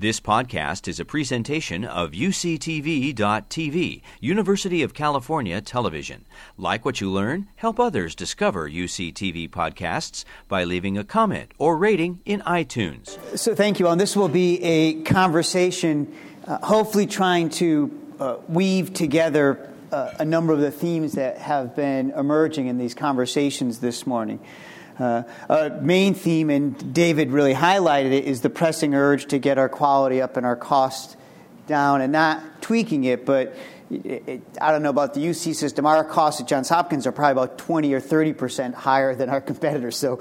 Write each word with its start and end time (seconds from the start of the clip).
This 0.00 0.20
podcast 0.20 0.86
is 0.86 1.00
a 1.00 1.04
presentation 1.04 1.84
of 1.84 2.12
UCTV.tv, 2.12 4.02
University 4.20 4.84
of 4.84 4.94
California 4.94 5.60
Television. 5.60 6.24
Like 6.56 6.84
what 6.84 7.00
you 7.00 7.10
learn? 7.10 7.48
Help 7.56 7.80
others 7.80 8.14
discover 8.14 8.70
UCTV 8.70 9.50
podcasts 9.50 10.24
by 10.46 10.62
leaving 10.62 10.96
a 10.96 11.02
comment 11.02 11.50
or 11.58 11.76
rating 11.76 12.20
in 12.24 12.42
iTunes. 12.42 13.18
So, 13.36 13.56
thank 13.56 13.80
you, 13.80 13.88
and 13.88 14.00
this 14.00 14.14
will 14.14 14.28
be 14.28 14.62
a 14.62 15.02
conversation, 15.02 16.14
uh, 16.46 16.64
hopefully, 16.64 17.08
trying 17.08 17.50
to 17.50 17.90
uh, 18.20 18.36
weave 18.46 18.94
together 18.94 19.68
uh, 19.90 20.12
a 20.20 20.24
number 20.24 20.52
of 20.52 20.60
the 20.60 20.70
themes 20.70 21.14
that 21.14 21.38
have 21.38 21.74
been 21.74 22.12
emerging 22.12 22.68
in 22.68 22.78
these 22.78 22.94
conversations 22.94 23.80
this 23.80 24.06
morning. 24.06 24.38
Uh, 24.98 25.22
a 25.48 25.70
main 25.80 26.14
theme, 26.14 26.50
and 26.50 26.92
David 26.92 27.30
really 27.30 27.54
highlighted 27.54 28.12
it, 28.12 28.24
is 28.24 28.40
the 28.40 28.50
pressing 28.50 28.94
urge 28.94 29.26
to 29.26 29.38
get 29.38 29.56
our 29.56 29.68
quality 29.68 30.20
up 30.20 30.36
and 30.36 30.44
our 30.44 30.56
cost 30.56 31.16
down, 31.68 32.00
and 32.00 32.12
not 32.12 32.42
tweaking 32.62 33.04
it, 33.04 33.24
but 33.24 33.54
it, 33.90 34.22
it, 34.26 34.42
I 34.60 34.72
don't 34.72 34.82
know 34.82 34.90
about 34.90 35.14
the 35.14 35.20
UC 35.20 35.54
system. 35.54 35.86
Our 35.86 36.04
costs 36.04 36.40
at 36.40 36.48
Johns 36.48 36.68
Hopkins 36.68 37.06
are 37.06 37.12
probably 37.12 37.42
about 37.42 37.58
20 37.58 37.92
or 37.92 38.00
30 38.00 38.32
percent 38.32 38.74
higher 38.74 39.14
than 39.14 39.28
our 39.28 39.40
competitors, 39.50 39.96
so 39.96 40.20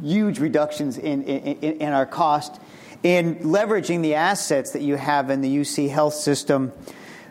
huge 0.00 0.38
reductions 0.38 0.96
in, 0.96 1.24
in, 1.24 1.80
in 1.80 1.92
our 1.92 2.06
cost. 2.06 2.60
And 3.02 3.38
leveraging 3.40 4.02
the 4.02 4.14
assets 4.14 4.72
that 4.72 4.82
you 4.82 4.96
have 4.96 5.30
in 5.30 5.40
the 5.40 5.56
UC 5.56 5.88
health 5.88 6.14
system, 6.14 6.72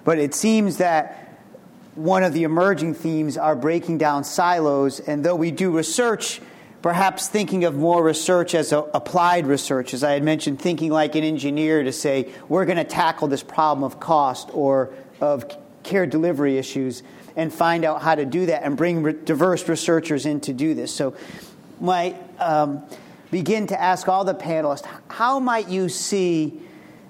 but 0.03 0.17
it 0.17 0.33
seems 0.33 0.77
that 0.77 1.27
one 1.95 2.23
of 2.23 2.33
the 2.33 2.43
emerging 2.43 2.93
themes 2.93 3.37
are 3.37 3.55
breaking 3.55 3.97
down 3.97 4.23
silos, 4.23 4.99
and 4.99 5.25
though 5.25 5.35
we 5.35 5.51
do 5.51 5.75
research 5.75 6.39
perhaps 6.87 7.27
thinking 7.27 7.65
of 7.65 7.75
more 7.75 8.01
research 8.01 8.55
as 8.55 8.71
applied 8.71 9.45
research, 9.45 9.93
as 9.93 10.05
I 10.05 10.13
had 10.13 10.23
mentioned, 10.23 10.61
thinking 10.61 10.89
like 10.89 11.15
an 11.15 11.23
engineer 11.25 11.83
to 11.83 11.91
say, 11.91 12.31
we're 12.47 12.63
going 12.63 12.77
to 12.77 12.85
tackle 12.85 13.27
this 13.27 13.43
problem 13.43 13.83
of 13.83 13.99
cost 13.99 14.49
or 14.53 14.93
of 15.19 15.53
care 15.83 16.05
delivery 16.05 16.57
issues 16.57 17.03
and 17.35 17.51
find 17.51 17.83
out 17.83 18.01
how 18.01 18.15
to 18.15 18.23
do 18.23 18.45
that 18.45 18.63
and 18.63 18.77
bring 18.77 19.03
re- 19.03 19.11
diverse 19.11 19.67
researchers 19.67 20.25
in 20.25 20.39
to 20.39 20.53
do 20.53 20.73
this. 20.75 20.95
So, 20.95 21.13
might 21.81 22.15
um, 22.39 22.85
begin 23.31 23.67
to 23.67 23.81
ask 23.81 24.07
all 24.07 24.23
the 24.23 24.33
panelists 24.33 24.87
how 25.09 25.41
might 25.41 25.67
you 25.67 25.89
see 25.89 26.57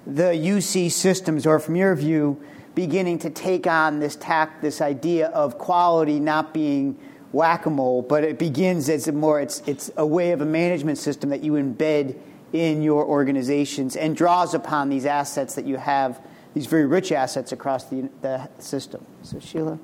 the 0.07 0.33
UC 0.33 0.89
systems, 0.89 1.45
or 1.45 1.59
from 1.59 1.75
your 1.75 1.95
view, 1.95 2.41
beginning 2.73 3.19
to 3.19 3.29
take 3.29 3.67
on 3.67 3.99
this 3.99 4.15
tack, 4.15 4.59
this 4.59 4.81
idea 4.81 5.27
of 5.27 5.59
quality 5.59 6.19
not 6.19 6.51
being 6.51 6.97
whack-a-mole, 7.31 8.03
but 8.03 8.23
it 8.23 8.39
begins 8.39 8.89
as 8.89 9.07
a 9.07 9.11
more 9.11 9.41
it's 9.41 9.61
it's 9.65 9.91
a 9.97 10.05
way 10.05 10.31
of 10.31 10.41
a 10.41 10.45
management 10.45 10.97
system 10.97 11.29
that 11.29 11.43
you 11.43 11.53
embed 11.53 12.15
in 12.53 12.81
your 12.81 13.05
organizations 13.05 13.95
and 13.95 14.15
draws 14.15 14.53
upon 14.53 14.89
these 14.89 15.05
assets 15.05 15.55
that 15.55 15.65
you 15.65 15.77
have, 15.77 16.21
these 16.53 16.65
very 16.65 16.85
rich 16.85 17.11
assets 17.11 17.51
across 17.51 17.85
the, 17.85 18.09
the 18.21 18.49
system. 18.59 19.05
So 19.21 19.39
Sheila. 19.39 19.79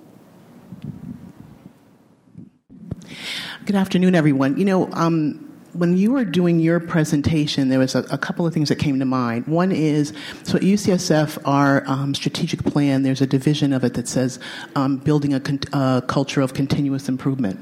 Good 3.66 3.76
afternoon, 3.76 4.16
everyone. 4.16 4.58
You 4.58 4.66
know, 4.66 4.90
um, 4.92 5.53
when 5.74 5.98
you 5.98 6.12
were 6.12 6.24
doing 6.24 6.60
your 6.60 6.80
presentation, 6.80 7.70
there 7.70 7.80
was 7.80 7.96
a, 7.96 8.04
a, 8.12 8.18
couple 8.18 8.46
of 8.46 8.54
things 8.54 8.70
that 8.70 8.78
came 8.78 9.00
to 9.00 9.06
mind. 9.06 9.48
One 9.48 9.72
is, 9.72 10.14
so 10.44 10.58
at 10.58 10.62
UCSF, 10.62 11.40
our 11.46 11.84
um, 11.88 12.14
strategic 12.14 12.64
plan, 12.64 13.04
there's 13.04 13.22
a 13.22 13.28
division 13.28 13.74
of 13.74 13.84
it 13.84 13.96
that 13.96 14.08
says 14.08 14.40
um, 14.76 14.98
building 14.98 15.34
a 15.34 15.40
con- 15.40 16.02
culture 16.08 16.42
of 16.42 16.54
continuous 16.54 17.10
improvement. 17.10 17.60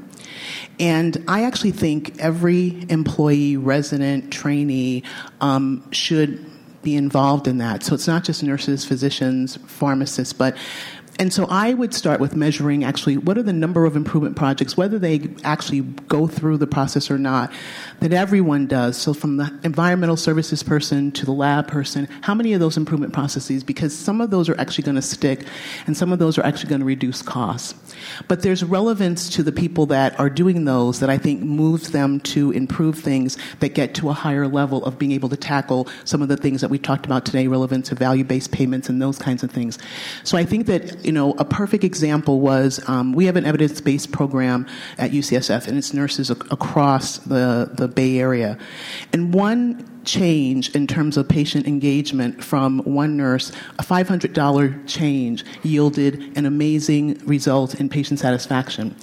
And 0.79 1.23
I 1.27 1.43
actually 1.43 1.71
think 1.71 2.19
every 2.19 2.85
employee, 2.89 3.57
resident, 3.57 4.31
trainee 4.31 5.03
um, 5.39 5.83
should 5.91 6.45
be 6.81 6.95
involved 6.95 7.47
in 7.47 7.59
that. 7.59 7.83
So 7.83 7.93
it's 7.93 8.07
not 8.07 8.23
just 8.23 8.43
nurses, 8.43 8.83
physicians, 8.85 9.57
pharmacists, 9.67 10.33
but 10.33 10.57
and 11.21 11.31
so 11.31 11.45
I 11.51 11.75
would 11.75 11.93
start 11.93 12.19
with 12.19 12.35
measuring 12.35 12.83
actually 12.83 13.15
what 13.15 13.37
are 13.37 13.43
the 13.43 13.53
number 13.53 13.85
of 13.85 13.95
improvement 13.95 14.35
projects, 14.35 14.75
whether 14.75 14.97
they 14.97 15.29
actually 15.43 15.81
go 15.81 16.25
through 16.25 16.57
the 16.57 16.65
process 16.65 17.11
or 17.11 17.19
not, 17.19 17.53
that 17.99 18.11
everyone 18.11 18.65
does. 18.65 18.97
So 18.97 19.13
from 19.13 19.37
the 19.37 19.53
environmental 19.63 20.17
services 20.17 20.63
person 20.63 21.11
to 21.11 21.23
the 21.23 21.31
lab 21.31 21.67
person, 21.67 22.07
how 22.21 22.33
many 22.33 22.53
of 22.53 22.59
those 22.59 22.75
improvement 22.75 23.13
processes? 23.13 23.63
Because 23.63 23.95
some 23.95 24.19
of 24.19 24.31
those 24.31 24.49
are 24.49 24.59
actually 24.59 24.85
going 24.85 24.95
to 24.95 25.01
stick 25.03 25.45
and 25.85 25.95
some 25.95 26.11
of 26.11 26.17
those 26.17 26.39
are 26.39 26.43
actually 26.43 26.69
going 26.69 26.79
to 26.79 26.87
reduce 26.87 27.21
costs. 27.21 27.75
But 28.27 28.41
there's 28.41 28.63
relevance 28.63 29.29
to 29.29 29.43
the 29.43 29.51
people 29.51 29.85
that 29.87 30.19
are 30.19 30.27
doing 30.27 30.65
those 30.65 31.01
that 31.01 31.11
I 31.11 31.19
think 31.19 31.43
moves 31.43 31.91
them 31.91 32.19
to 32.21 32.49
improve 32.49 32.97
things 32.97 33.37
that 33.59 33.75
get 33.75 33.93
to 33.93 34.09
a 34.09 34.13
higher 34.13 34.47
level 34.47 34.83
of 34.85 34.97
being 34.97 35.11
able 35.11 35.29
to 35.29 35.37
tackle 35.37 35.87
some 36.03 36.23
of 36.23 36.29
the 36.29 36.37
things 36.37 36.61
that 36.61 36.71
we 36.71 36.79
talked 36.79 37.05
about 37.05 37.25
today, 37.25 37.45
relevant 37.45 37.85
to 37.85 37.93
value 37.93 38.23
based 38.23 38.51
payments 38.51 38.89
and 38.89 38.99
those 38.99 39.19
kinds 39.19 39.43
of 39.43 39.51
things. 39.51 39.77
So 40.23 40.35
I 40.35 40.45
think 40.45 40.65
that 40.65 41.05
you 41.11 41.15
know, 41.15 41.33
a 41.33 41.43
perfect 41.43 41.83
example 41.83 42.39
was 42.39 42.79
um, 42.87 43.11
we 43.11 43.25
have 43.25 43.35
an 43.35 43.45
evidence 43.45 43.81
based 43.81 44.13
program 44.13 44.65
at 44.97 45.11
UCSF, 45.11 45.67
and 45.67 45.77
it's 45.77 45.93
nurses 45.93 46.31
ac- 46.31 46.39
across 46.49 47.17
the, 47.17 47.69
the 47.73 47.89
Bay 47.89 48.17
Area. 48.17 48.57
And 49.11 49.33
one 49.33 50.00
change 50.03 50.73
in 50.75 50.87
terms 50.87 51.17
of 51.17 51.27
patient 51.27 51.67
engagement 51.67 52.43
from 52.43 52.79
one 52.79 53.17
nurse, 53.17 53.51
a 53.79 53.83
$500 53.83 54.87
change 54.87 55.45
yielded 55.63 56.37
an 56.37 56.45
amazing 56.45 57.19
result 57.25 57.79
in 57.79 57.89
patient 57.89 58.19
satisfaction. 58.19 58.95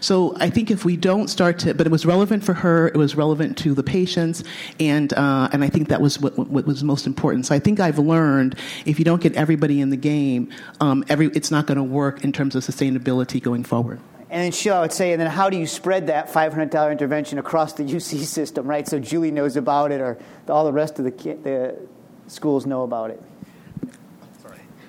So 0.00 0.36
I 0.38 0.50
think 0.50 0.70
if 0.70 0.84
we 0.84 0.96
don't 0.96 1.28
start 1.28 1.58
to, 1.60 1.74
but 1.74 1.86
it 1.86 1.90
was 1.90 2.06
relevant 2.06 2.44
for 2.44 2.54
her, 2.54 2.88
it 2.88 2.96
was 2.96 3.16
relevant 3.16 3.58
to 3.58 3.74
the 3.74 3.82
patients, 3.82 4.44
and, 4.80 5.12
uh, 5.12 5.48
and 5.52 5.62
I 5.62 5.68
think 5.68 5.88
that 5.88 6.00
was 6.00 6.20
what, 6.20 6.36
what, 6.38 6.66
was 6.66 6.82
most 6.82 7.06
important. 7.06 7.46
So 7.46 7.54
I 7.54 7.58
think 7.58 7.78
I've 7.78 7.98
learned 7.98 8.58
if 8.84 8.98
you 8.98 9.04
don't 9.04 9.20
get 9.20 9.34
everybody 9.34 9.80
in 9.80 9.90
the 9.90 9.96
game, 9.96 10.50
um, 10.80 11.04
every, 11.08 11.28
it's 11.28 11.50
not 11.50 11.66
going 11.66 11.78
to 11.78 11.84
work 11.84 12.24
in 12.24 12.32
terms 12.32 12.56
of 12.56 12.64
sustainability 12.64 13.42
going 13.42 13.62
forward. 13.62 14.00
And 14.28 14.42
then 14.42 14.52
Sheila 14.52 14.80
would 14.80 14.92
say, 14.92 15.12
and 15.12 15.20
then 15.20 15.30
how 15.30 15.50
do 15.50 15.56
you 15.56 15.66
spread 15.66 16.08
that 16.08 16.28
$500 16.28 16.90
intervention 16.92 17.38
across 17.38 17.74
the 17.74 17.82
UC 17.96 18.24
system, 18.24 18.66
right? 18.66 18.86
So 18.86 18.98
Julie 18.98 19.30
knows 19.30 19.56
about 19.56 19.92
it, 19.92 20.00
or 20.00 20.18
all 20.48 20.64
the 20.64 20.72
rest 20.72 20.98
of 20.98 21.04
the, 21.04 21.10
the 21.10 21.76
schools 22.26 22.66
know 22.66 22.82
about 22.82 23.10
it. 23.10 23.22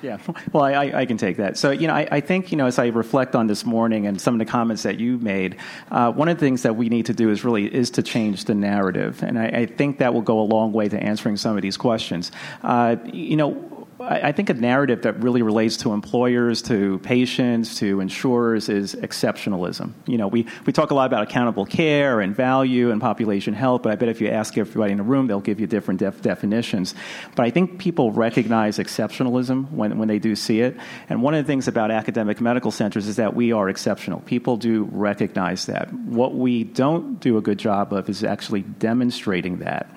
Yeah, 0.02 0.20
well, 0.54 0.64
I, 0.64 0.92
I, 0.94 1.06
can 1.06 1.18
take 1.18 1.38
that. 1.38 1.58
So, 1.58 1.72
you 1.72 1.88
know, 1.88 1.94
I, 1.94 2.08
I, 2.12 2.22
think, 2.22 2.52
you 2.52 2.58
know, 2.58 2.68
as 2.68 2.78
I 2.78 2.88
reflect 2.88 3.36
on 3.36 3.48
this 3.48 3.66
morning 3.66 4.06
and 4.06 4.22
some 4.22 4.36
of 4.36 4.40
the 4.40 4.46
comments 4.46 4.84
that 4.84 5.00
you 5.00 5.18
made, 5.18 5.58
uh, 5.90 6.12
one 6.12 6.30
of 6.30 6.38
the 6.38 6.46
things 6.46 6.62
that 6.64 6.76
we 6.76 6.90
need 6.90 7.08
to 7.08 7.14
do 7.14 7.32
is 7.32 7.44
really 7.44 7.74
is 7.74 7.90
to 7.92 8.04
change 8.04 8.46
the 8.46 8.54
narrative, 8.54 9.24
and 9.24 9.40
I, 9.40 9.48
I 9.48 9.66
think 9.66 9.98
that 9.98 10.14
will 10.14 10.22
go 10.22 10.40
a 10.40 10.44
long 10.44 10.72
way 10.72 10.88
to 10.88 11.02
answering 11.02 11.38
some 11.38 11.56
of 11.56 11.64
these 11.64 11.78
questions. 11.78 12.32
Uh, 12.62 12.98
you 13.06 13.36
know, 13.36 13.77
I 14.00 14.32
think 14.32 14.52
a 14.52 14.54
narrative 14.54 15.02
that 15.04 15.24
really 15.24 15.42
relates 15.42 15.78
to 15.78 15.92
employers, 15.92 16.62
to 16.64 17.00
patients, 17.00 17.80
to 17.80 18.00
insurers 18.00 18.70
is 18.70 18.94
exceptionalism. 18.94 19.94
You 20.06 20.20
know, 20.20 20.28
we, 20.28 20.46
we 20.68 20.74
talk 20.74 20.92
a 20.92 20.94
lot 20.94 21.08
about 21.08 21.24
accountable 21.24 21.66
care 21.66 22.22
and 22.22 22.36
value 22.36 22.92
and 22.92 23.02
population 23.02 23.56
health, 23.56 23.82
but 23.82 23.92
I 23.92 23.96
bet 23.96 24.10
if 24.10 24.22
you 24.22 24.30
ask 24.30 24.56
everybody 24.56 24.92
in 24.92 25.00
the 25.00 25.04
room, 25.04 25.26
they'll 25.26 25.40
give 25.40 25.60
you 25.60 25.66
different 25.66 26.00
def- 26.00 26.22
definitions. 26.22 26.94
But 27.36 27.48
I 27.48 27.50
think 27.50 27.80
people 27.80 28.12
recognize 28.12 28.78
exceptionalism 28.78 29.72
when, 29.72 29.98
when 29.98 30.08
they 30.08 30.20
do 30.20 30.36
see 30.36 30.62
it. 30.62 30.78
And 31.10 31.24
one 31.24 31.34
of 31.34 31.44
the 31.44 31.48
things 31.48 31.68
about 31.68 31.90
academic 31.90 32.40
medical 32.40 32.70
centers 32.70 33.08
is 33.08 33.16
that 33.16 33.34
we 33.34 33.52
are 33.52 33.68
exceptional. 33.68 34.20
People 34.20 34.58
do 34.58 34.88
recognize 34.92 35.66
that. 35.66 35.92
What 35.92 36.36
we 36.36 36.66
don't 36.66 37.20
do 37.20 37.38
a 37.38 37.42
good 37.42 37.58
job 37.58 37.94
of 37.94 38.10
is 38.10 38.24
actually 38.24 38.62
demonstrating 38.62 39.58
that. 39.58 39.90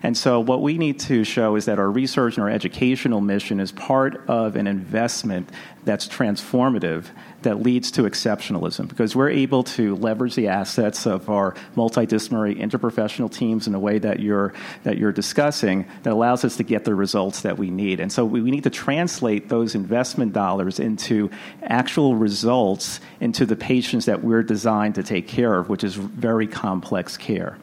And 0.00 0.16
so, 0.16 0.38
what 0.38 0.62
we 0.62 0.78
need 0.78 1.00
to 1.00 1.24
show 1.24 1.56
is 1.56 1.64
that 1.64 1.80
our 1.80 1.90
research 1.90 2.36
and 2.36 2.44
our 2.44 2.50
educational 2.50 3.20
mission 3.20 3.47
is 3.50 3.72
part 3.72 4.22
of 4.28 4.56
an 4.56 4.66
investment 4.66 5.50
that's 5.84 6.06
transformative 6.06 7.06
that 7.42 7.62
leads 7.62 7.90
to 7.92 8.02
exceptionalism 8.02 8.88
because 8.88 9.16
we're 9.16 9.30
able 9.30 9.62
to 9.62 9.96
leverage 9.96 10.34
the 10.34 10.48
assets 10.48 11.06
of 11.06 11.30
our 11.30 11.54
multidisciplinary 11.76 12.58
interprofessional 12.58 13.32
teams 13.32 13.66
in 13.66 13.74
a 13.74 13.78
way 13.78 13.98
that 13.98 14.20
you're 14.20 14.52
that 14.82 14.98
you're 14.98 15.12
discussing 15.12 15.86
that 16.02 16.12
allows 16.12 16.44
us 16.44 16.56
to 16.56 16.62
get 16.62 16.84
the 16.84 16.94
results 16.94 17.42
that 17.42 17.56
we 17.56 17.70
need. 17.70 18.00
And 18.00 18.12
so 18.12 18.24
we, 18.24 18.42
we 18.42 18.50
need 18.50 18.64
to 18.64 18.70
translate 18.70 19.48
those 19.48 19.74
investment 19.74 20.32
dollars 20.32 20.78
into 20.78 21.30
actual 21.62 22.16
results 22.16 23.00
into 23.20 23.46
the 23.46 23.56
patients 23.56 24.04
that 24.06 24.22
we're 24.22 24.42
designed 24.42 24.96
to 24.96 25.02
take 25.02 25.26
care 25.26 25.58
of 25.58 25.68
which 25.68 25.84
is 25.84 25.94
very 25.94 26.46
complex 26.46 27.16
care 27.16 27.56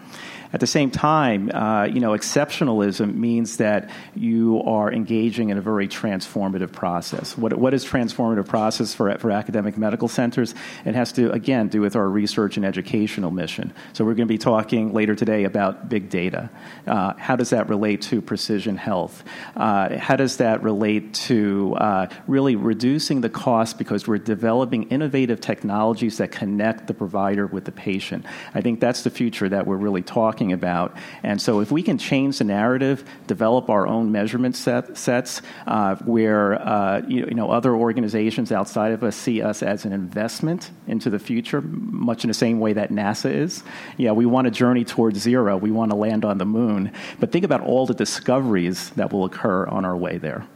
at 0.56 0.62
the 0.62 0.68
same 0.68 0.90
time, 0.90 1.52
uh, 1.54 1.84
you 1.84 2.00
know, 2.00 2.12
exceptionalism 2.12 3.14
means 3.14 3.58
that 3.58 3.90
you 4.16 4.64
are 4.64 4.90
engaging 4.90 5.50
in 5.50 5.58
a 5.58 5.62
very 5.62 5.86
transformative 5.86 6.72
process. 6.72 7.38
What, 7.38 7.58
what 7.58 7.74
is 7.74 7.84
transformative 7.84 8.48
process 8.48 8.94
for, 8.94 9.18
for 9.18 9.32
academic 9.32 9.78
medical 9.78 10.08
centers. 10.08 10.56
It 10.86 10.96
has 10.96 11.12
to, 11.14 11.30
again, 11.34 11.68
do 11.68 11.82
with 11.82 11.98
our 11.98 12.08
research 12.08 12.56
and 12.56 12.66
educational 12.66 13.32
mission. 13.32 13.74
So 13.92 14.06
we're 14.06 14.14
going 14.14 14.30
to 14.30 14.34
be 14.34 14.38
talking 14.38 14.94
later 14.94 15.14
today 15.14 15.44
about 15.44 15.90
big 15.90 16.10
data. 16.10 16.50
Uh, 16.88 17.16
how 17.18 17.36
does 17.36 17.50
that 17.50 17.68
relate 17.68 18.04
to 18.04 18.22
precision 18.22 18.78
health? 18.78 19.26
Uh, 19.58 19.98
how 19.98 20.16
does 20.16 20.38
that 20.38 20.64
relate 20.64 21.14
to 21.16 21.76
uh, 21.76 22.08
really 22.28 22.56
reducing 22.56 23.20
the 23.20 23.30
cost 23.30 23.78
because 23.78 24.08
we're 24.08 24.20
developing 24.20 24.84
innovative 24.84 25.42
technologies 25.42 26.20
that 26.20 26.32
connect 26.32 26.88
the 26.88 26.94
provider 26.94 27.46
with 27.46 27.66
the 27.66 27.74
patient? 27.74 28.26
I 28.54 28.62
think 28.62 28.80
that's 28.80 29.02
the 29.02 29.10
future 29.10 29.50
that 29.50 29.68
we're 29.68 29.76
really 29.76 30.02
talking 30.02 30.45
about. 30.54 30.96
And 31.24 31.42
so 31.42 31.60
if 31.60 31.72
we 31.72 31.84
can 31.84 31.98
change 31.98 32.40
the 32.40 32.44
narrative, 32.44 33.04
develop 33.28 33.70
our 33.70 33.88
own 33.88 34.12
measurement 34.12 34.56
set, 34.56 34.98
sets 34.98 35.42
uh, 35.68 35.96
where 35.98 36.62
uh, 36.62 37.02
you, 37.08 37.26
you 37.26 37.34
know 37.34 37.52
other 37.52 37.74
organizations 37.76 38.52
outside 38.52 38.92
of 38.92 39.04
us 39.04 39.16
see 39.16 39.42
us 39.42 39.64
as 39.64 39.86
an 39.86 39.94
investment 39.94 40.72
into 40.88 41.10
the 41.10 41.20
future, 41.20 41.62
much 41.62 42.24
in 42.24 42.28
the 42.28 42.34
same 42.34 42.60
way 42.60 42.74
that 42.74 42.92
NASA 42.92 43.32
is. 43.32 43.64
Yeah, 43.98 44.12
we 44.12 44.26
want 44.26 44.46
to 44.46 44.52
journey 44.52 44.86
towards 44.86 45.20
zero. 45.20 45.58
We 45.58 45.72
want 45.72 45.92
to 45.92 45.98
land 45.98 46.26
on 46.26 46.38
the 46.38 46.46
moon. 46.46 46.92
But 47.20 47.32
think 47.32 47.46
about 47.46 47.62
all 47.62 47.86
the 47.86 47.94
discoveries 47.94 48.90
that 48.92 49.12
will 49.12 49.26
occur 49.26 49.66
on 49.68 49.86
our 49.86 49.98
way 49.98 50.18
there. 50.18 50.48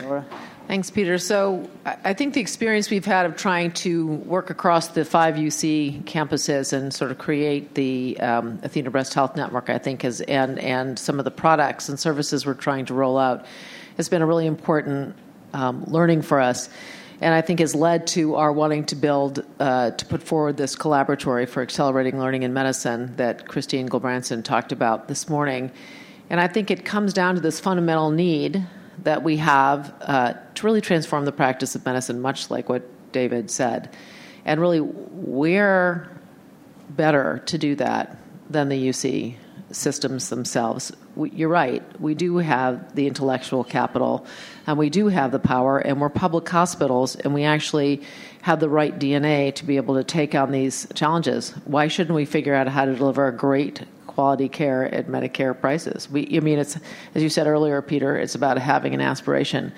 Laura? 0.00 0.24
Thanks, 0.68 0.90
Peter. 0.90 1.16
So 1.16 1.66
I 1.86 2.12
think 2.12 2.34
the 2.34 2.42
experience 2.42 2.90
we've 2.90 3.06
had 3.06 3.24
of 3.24 3.38
trying 3.38 3.70
to 3.72 4.06
work 4.06 4.50
across 4.50 4.88
the 4.88 5.02
five 5.02 5.36
UC 5.36 6.02
campuses 6.04 6.74
and 6.74 6.92
sort 6.92 7.10
of 7.10 7.16
create 7.16 7.74
the 7.74 8.20
um, 8.20 8.58
Athena 8.62 8.90
Breast 8.90 9.14
Health 9.14 9.34
Network, 9.34 9.70
I 9.70 9.78
think, 9.78 10.02
has 10.02 10.20
and 10.20 10.58
and 10.58 10.98
some 10.98 11.18
of 11.18 11.24
the 11.24 11.30
products 11.30 11.88
and 11.88 11.98
services 11.98 12.44
we're 12.44 12.52
trying 12.52 12.84
to 12.84 12.92
roll 12.92 13.16
out 13.16 13.46
has 13.96 14.10
been 14.10 14.20
a 14.20 14.26
really 14.26 14.44
important 14.44 15.16
um, 15.54 15.84
learning 15.86 16.20
for 16.20 16.38
us, 16.38 16.68
and 17.22 17.32
I 17.32 17.40
think 17.40 17.60
has 17.60 17.74
led 17.74 18.06
to 18.08 18.34
our 18.34 18.52
wanting 18.52 18.84
to 18.86 18.94
build 18.94 19.46
uh, 19.60 19.92
to 19.92 20.04
put 20.04 20.22
forward 20.22 20.58
this 20.58 20.76
collaboratory 20.76 21.48
for 21.48 21.62
accelerating 21.62 22.18
learning 22.18 22.42
in 22.42 22.52
medicine 22.52 23.16
that 23.16 23.48
Christine 23.48 23.88
Gulbranson 23.88 24.44
talked 24.44 24.72
about 24.72 25.08
this 25.08 25.30
morning, 25.30 25.70
and 26.28 26.38
I 26.38 26.46
think 26.46 26.70
it 26.70 26.84
comes 26.84 27.14
down 27.14 27.36
to 27.36 27.40
this 27.40 27.58
fundamental 27.58 28.10
need 28.10 28.66
that 29.04 29.22
we 29.22 29.36
have 29.38 29.94
uh, 30.00 30.34
to 30.54 30.66
really 30.66 30.80
transform 30.80 31.24
the 31.24 31.32
practice 31.32 31.74
of 31.74 31.84
medicine, 31.84 32.20
much 32.20 32.50
like 32.50 32.68
what 32.68 32.82
David 33.12 33.50
said. 33.50 33.94
And 34.44 34.60
really, 34.60 34.80
we're 34.80 36.08
better 36.90 37.42
to 37.46 37.58
do 37.58 37.74
that 37.76 38.16
than 38.48 38.68
the 38.68 38.88
UC 38.88 39.36
systems 39.70 40.30
themselves. 40.30 40.92
We, 41.14 41.30
you're 41.30 41.48
right, 41.48 41.82
we 42.00 42.14
do 42.14 42.38
have 42.38 42.94
the 42.94 43.06
intellectual 43.06 43.64
capital 43.64 44.26
and 44.66 44.78
we 44.78 44.90
do 44.90 45.08
have 45.08 45.32
the 45.32 45.38
power, 45.38 45.78
and 45.78 45.98
we're 45.98 46.10
public 46.10 46.46
hospitals, 46.46 47.16
and 47.16 47.32
we 47.32 47.44
actually 47.44 48.02
have 48.42 48.60
the 48.60 48.68
right 48.68 48.98
DNA 48.98 49.54
to 49.54 49.64
be 49.64 49.76
able 49.76 49.94
to 49.94 50.04
take 50.04 50.34
on 50.34 50.50
these 50.50 50.86
challenges. 50.94 51.52
Why 51.64 51.88
shouldn't 51.88 52.14
we 52.14 52.26
figure 52.26 52.54
out 52.54 52.68
how 52.68 52.84
to 52.84 52.94
deliver 52.94 53.26
a 53.26 53.32
great 53.34 53.84
quality 54.18 54.48
care 54.48 54.92
at 54.92 55.06
Medicare 55.06 55.54
prices. 55.54 56.10
We, 56.10 56.26
I 56.36 56.40
mean, 56.40 56.58
it's 56.58 56.76
as 57.14 57.22
you 57.22 57.28
said 57.28 57.46
earlier, 57.46 57.80
Peter. 57.80 58.16
It's 58.16 58.34
about 58.34 58.58
having 58.58 58.92
an 58.92 59.00
aspiration. 59.00 59.72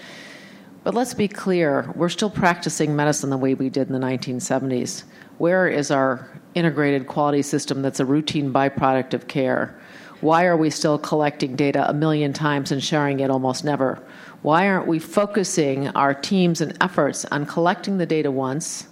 But 0.82 0.94
let's 0.94 1.12
be 1.12 1.28
clear: 1.28 1.92
we're 1.94 2.08
still 2.08 2.30
practicing 2.30 2.96
medicine 2.96 3.28
the 3.28 3.36
way 3.36 3.52
we 3.52 3.68
did 3.68 3.88
in 3.88 3.92
the 3.92 4.06
1970s. 4.06 5.04
Where 5.36 5.68
is 5.68 5.90
our 5.90 6.26
integrated 6.54 7.06
quality 7.06 7.42
system 7.42 7.82
that's 7.82 8.00
a 8.00 8.06
routine 8.06 8.50
byproduct 8.50 9.12
of 9.12 9.28
care? 9.28 9.78
Why 10.22 10.46
are 10.46 10.56
we 10.56 10.70
still 10.70 10.96
collecting 10.98 11.54
data 11.54 11.86
a 11.86 11.92
million 11.92 12.32
times 12.32 12.72
and 12.72 12.82
sharing 12.82 13.20
it 13.20 13.28
almost 13.30 13.62
never? 13.62 14.02
Why 14.40 14.68
aren't 14.68 14.86
we 14.86 14.98
focusing 15.00 15.88
our 15.88 16.14
teams 16.14 16.62
and 16.62 16.74
efforts 16.80 17.26
on 17.26 17.44
collecting 17.44 17.98
the 17.98 18.06
data 18.06 18.30
once 18.30 18.86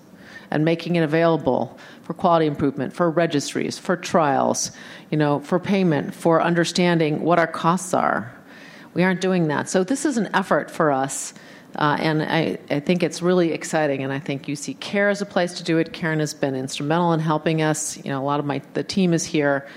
and 0.50 0.62
making 0.62 0.96
it 0.96 1.02
available 1.02 1.78
for 2.08 2.14
quality 2.14 2.46
improvement, 2.46 2.94
for 2.94 3.10
registries, 3.10 3.78
for 3.78 3.94
trials, 3.94 4.70
you 5.10 5.18
know, 5.18 5.40
for 5.40 5.58
payment, 5.58 6.14
for 6.14 6.40
understanding 6.40 7.20
what 7.20 7.38
our 7.38 7.46
costs 7.46 7.92
are. 7.92 8.32
We 8.94 9.04
aren't 9.04 9.20
doing 9.20 9.48
that. 9.48 9.68
So 9.68 9.84
this 9.84 10.06
is 10.06 10.16
an 10.16 10.30
effort 10.32 10.70
for 10.70 10.90
us. 10.90 11.34
Uh, 11.76 11.98
and 12.00 12.22
I, 12.22 12.56
I, 12.70 12.80
think 12.80 13.02
it's 13.02 13.20
really 13.20 13.52
exciting, 13.52 14.02
and 14.02 14.10
I 14.10 14.20
think 14.20 14.46
UC 14.46 14.80
Care 14.80 15.10
is 15.10 15.20
a 15.20 15.26
place 15.26 15.52
to 15.58 15.62
do 15.62 15.76
it. 15.76 15.92
Karen 15.92 16.18
has 16.20 16.32
been 16.32 16.54
instrumental 16.54 17.12
in 17.12 17.20
helping 17.20 17.60
us. 17.60 17.98
You 17.98 18.10
know, 18.10 18.22
a 18.22 18.24
lot 18.24 18.40
of 18.40 18.46
my 18.46 18.62
the 18.72 18.82
team 18.82 19.12
is 19.12 19.26
here. 19.26 19.68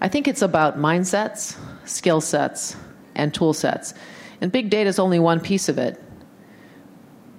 I 0.00 0.08
think 0.08 0.26
it's 0.26 0.40
about 0.40 0.78
mindsets, 0.78 1.54
skill 1.84 2.22
sets, 2.22 2.76
and 3.14 3.34
tool 3.34 3.52
sets. 3.52 3.92
And 4.40 4.50
big 4.50 4.70
data 4.70 4.88
is 4.88 4.98
only 4.98 5.18
one 5.18 5.38
piece 5.38 5.68
of 5.68 5.76
it. 5.76 6.02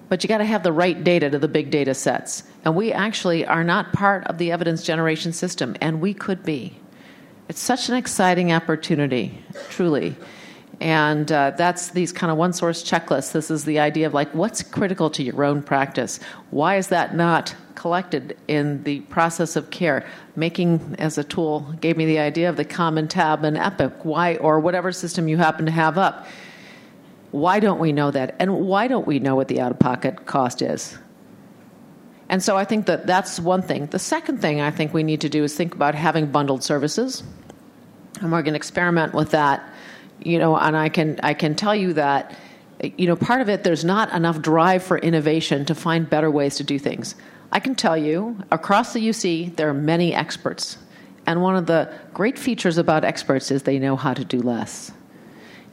But 0.07 0.23
you 0.23 0.27
got 0.27 0.37
to 0.37 0.45
have 0.45 0.61
the 0.61 0.71
right 0.71 1.03
data 1.03 1.31
to 1.31 1.39
the 1.39 1.47
big 1.47 1.71
data 1.71 1.95
sets. 1.95 2.43
And 2.65 2.75
we 2.75 2.91
actually 2.91 3.45
are 3.45 3.63
not 3.63 3.93
part 3.93 4.25
of 4.25 4.37
the 4.37 4.51
evidence 4.51 4.83
generation 4.83 5.31
system, 5.31 5.75
and 5.81 6.01
we 6.01 6.13
could 6.13 6.43
be. 6.43 6.77
It's 7.47 7.61
such 7.61 7.89
an 7.89 7.95
exciting 7.95 8.51
opportunity, 8.51 9.37
truly. 9.69 10.15
And 10.81 11.31
uh, 11.31 11.51
that's 11.51 11.89
these 11.89 12.11
kind 12.11 12.31
of 12.31 12.37
one 12.37 12.51
source 12.51 12.83
checklists. 12.83 13.31
This 13.31 13.49
is 13.49 13.63
the 13.65 13.79
idea 13.79 14.07
of 14.07 14.13
like, 14.13 14.33
what's 14.33 14.61
critical 14.63 15.09
to 15.11 15.23
your 15.23 15.43
own 15.43 15.61
practice? 15.61 16.19
Why 16.49 16.75
is 16.75 16.87
that 16.87 17.15
not 17.15 17.55
collected 17.75 18.35
in 18.47 18.83
the 18.83 19.01
process 19.01 19.55
of 19.55 19.69
care? 19.69 20.05
Making 20.35 20.95
as 20.97 21.17
a 21.17 21.23
tool 21.23 21.73
gave 21.79 21.95
me 21.95 22.05
the 22.05 22.19
idea 22.19 22.49
of 22.49 22.57
the 22.57 22.65
common 22.65 23.07
tab 23.07 23.45
and 23.45 23.57
Epic, 23.57 23.93
why, 24.03 24.35
or 24.37 24.59
whatever 24.59 24.91
system 24.91 25.27
you 25.27 25.37
happen 25.37 25.65
to 25.65 25.71
have 25.71 25.97
up 25.97 26.27
why 27.35 27.59
don't 27.59 27.79
we 27.79 27.91
know 27.91 28.11
that? 28.11 28.33
And 28.39 28.61
why 28.61 28.87
don't 28.87 29.05
we 29.05 29.19
know 29.19 29.35
what 29.35 29.49
the 29.49 29.59
out 29.59 29.69
of 29.69 29.77
pocket 29.77 30.25
cost 30.25 30.61
is? 30.61 30.97
And 32.29 32.41
so 32.41 32.57
I 32.57 32.65
think 32.65 32.87
that 32.87 33.05
that's 33.05 33.39
one 33.39 33.61
thing. 33.61 33.85
The 33.87 33.99
second 33.99 34.41
thing 34.41 34.61
I 34.61 34.71
think 34.71 34.93
we 34.93 35.03
need 35.03 35.21
to 35.21 35.29
do 35.29 35.43
is 35.43 35.55
think 35.55 35.75
about 35.75 35.95
having 35.95 36.27
bundled 36.27 36.63
services. 36.63 37.23
And 38.21 38.31
we're 38.31 38.41
going 38.41 38.53
to 38.53 38.57
experiment 38.57 39.13
with 39.13 39.31
that. 39.31 39.67
You 40.23 40.39
know, 40.39 40.57
and 40.57 40.75
I 40.75 40.89
can 40.89 41.19
I 41.21 41.33
can 41.33 41.55
tell 41.55 41.75
you 41.75 41.93
that 41.93 42.35
you 42.81 43.07
know, 43.07 43.15
part 43.15 43.41
of 43.41 43.49
it 43.49 43.63
there's 43.63 43.85
not 43.85 44.11
enough 44.13 44.41
drive 44.41 44.83
for 44.83 44.97
innovation 44.97 45.65
to 45.65 45.75
find 45.75 46.09
better 46.09 46.29
ways 46.29 46.55
to 46.57 46.63
do 46.63 46.79
things. 46.79 47.15
I 47.51 47.59
can 47.59 47.75
tell 47.75 47.97
you 47.97 48.37
across 48.51 48.93
the 48.93 48.99
UC 48.99 49.55
there 49.55 49.69
are 49.69 49.73
many 49.73 50.13
experts. 50.13 50.77
And 51.27 51.41
one 51.41 51.55
of 51.55 51.65
the 51.65 51.91
great 52.13 52.37
features 52.37 52.77
about 52.77 53.03
experts 53.03 53.49
is 53.51 53.63
they 53.63 53.79
know 53.79 53.95
how 53.95 54.13
to 54.13 54.23
do 54.23 54.41
less. 54.41 54.91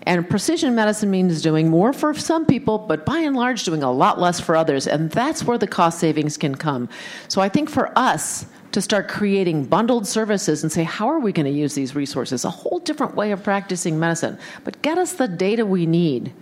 And 0.05 0.29
precision 0.29 0.75
medicine 0.75 1.11
means 1.11 1.43
doing 1.43 1.69
more 1.69 1.93
for 1.93 2.13
some 2.15 2.45
people, 2.45 2.79
but 2.79 3.07
by 3.07 3.19
and 3.19 3.37
large, 3.37 3.65
doing 3.65 3.83
a 3.83 3.93
lot 3.93 4.21
less 4.21 4.41
for 4.41 4.57
others. 4.57 4.87
And 4.87 5.11
that's 5.11 5.45
where 5.45 5.59
the 5.59 5.67
cost 5.67 6.01
savings 6.01 6.37
can 6.37 6.55
come. 6.55 6.89
So 7.29 7.41
I 7.41 7.49
think 7.49 7.71
for 7.71 7.97
us 7.97 8.47
to 8.73 8.81
start 8.81 9.07
creating 9.07 9.67
bundled 9.67 10.07
services 10.07 10.63
and 10.63 10.73
say, 10.73 10.83
how 10.83 11.09
are 11.09 11.21
we 11.21 11.31
going 11.31 11.47
to 11.47 11.53
use 11.53 11.75
these 11.75 11.95
resources? 11.95 12.45
A 12.45 12.51
whole 12.51 12.81
different 12.81 13.15
way 13.15 13.31
of 13.31 13.45
practicing 13.45 14.01
medicine, 14.01 14.39
but 14.65 14.83
get 14.83 14.99
us 14.99 15.13
the 15.13 15.29
data 15.29 15.65
we 15.65 15.87
need. 15.87 16.33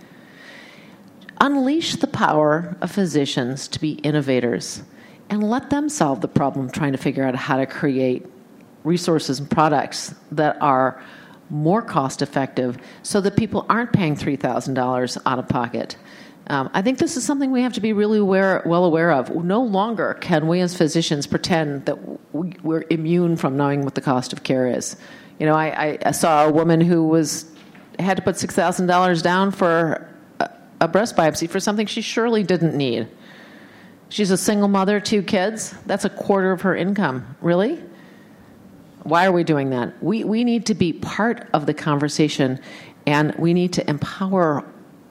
Unleash 1.39 1.97
the 1.97 2.07
power 2.07 2.77
of 2.81 2.91
physicians 2.91 3.67
to 3.67 3.79
be 3.79 3.93
innovators 3.93 4.83
and 5.29 5.49
let 5.49 5.69
them 5.69 5.89
solve 5.89 6.21
the 6.21 6.27
problem 6.27 6.69
trying 6.69 6.93
to 6.93 6.97
figure 6.97 7.25
out 7.25 7.35
how 7.35 7.57
to 7.57 7.65
create 7.65 8.25
resources 8.83 9.39
and 9.39 9.49
products 9.49 10.15
that 10.31 10.57
are 10.61 11.01
more 11.51 11.81
cost 11.81 12.21
effective 12.21 12.77
so 13.03 13.21
that 13.21 13.35
people 13.35 13.65
aren't 13.69 13.91
paying 13.91 14.15
$3,000 14.15 15.17
out 15.25 15.37
of 15.37 15.47
pocket. 15.47 15.97
Um, 16.47 16.69
I 16.73 16.81
think 16.81 16.97
this 16.97 17.17
is 17.17 17.23
something 17.23 17.51
we 17.51 17.61
have 17.61 17.73
to 17.73 17.81
be 17.81 17.93
really 17.93 18.17
aware, 18.17 18.63
well 18.65 18.85
aware 18.85 19.11
of. 19.11 19.33
No 19.35 19.61
longer 19.61 20.15
can 20.15 20.47
we 20.47 20.61
as 20.61 20.75
physicians 20.75 21.27
pretend 21.27 21.85
that 21.85 21.97
we, 22.33 22.55
are 22.65 22.83
immune 22.89 23.37
from 23.37 23.57
knowing 23.57 23.83
what 23.83 23.95
the 23.95 24.01
cost 24.01 24.33
of 24.33 24.43
care 24.43 24.67
is. 24.67 24.95
You 25.39 25.45
know, 25.45 25.53
I, 25.53 25.99
I 26.05 26.11
saw 26.11 26.47
a 26.47 26.51
woman 26.51 26.81
who 26.81 27.07
was 27.07 27.45
had 27.99 28.17
to 28.17 28.23
put 28.23 28.37
six 28.37 28.55
thousand 28.55 28.87
dollars 28.87 29.21
down 29.21 29.51
for 29.51 30.07
a, 30.39 30.49
a 30.81 30.87
breast 30.87 31.15
biopsy 31.15 31.49
for 31.49 31.59
something 31.59 31.85
she 31.85 32.01
surely 32.01 32.43
didn't 32.43 32.75
need. 32.75 33.07
She's 34.09 34.31
a 34.31 34.37
single 34.37 34.67
mother, 34.67 34.99
two 34.99 35.23
kids. 35.23 35.73
That's 35.85 36.05
a 36.05 36.09
quarter 36.09 36.51
of 36.51 36.61
her 36.61 36.75
income. 36.75 37.37
Really? 37.41 37.81
Why 39.03 39.25
are 39.25 39.31
we 39.31 39.43
doing 39.43 39.71
that? 39.71 40.01
We, 40.03 40.23
we 40.23 40.43
need 40.43 40.65
to 40.67 40.75
be 40.75 40.93
part 40.93 41.47
of 41.53 41.65
the 41.65 41.73
conversation 41.73 42.59
and 43.07 43.33
we 43.35 43.53
need 43.53 43.73
to 43.73 43.89
empower, 43.89 44.63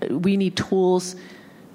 we 0.08 0.36
need 0.36 0.56
tools 0.56 1.16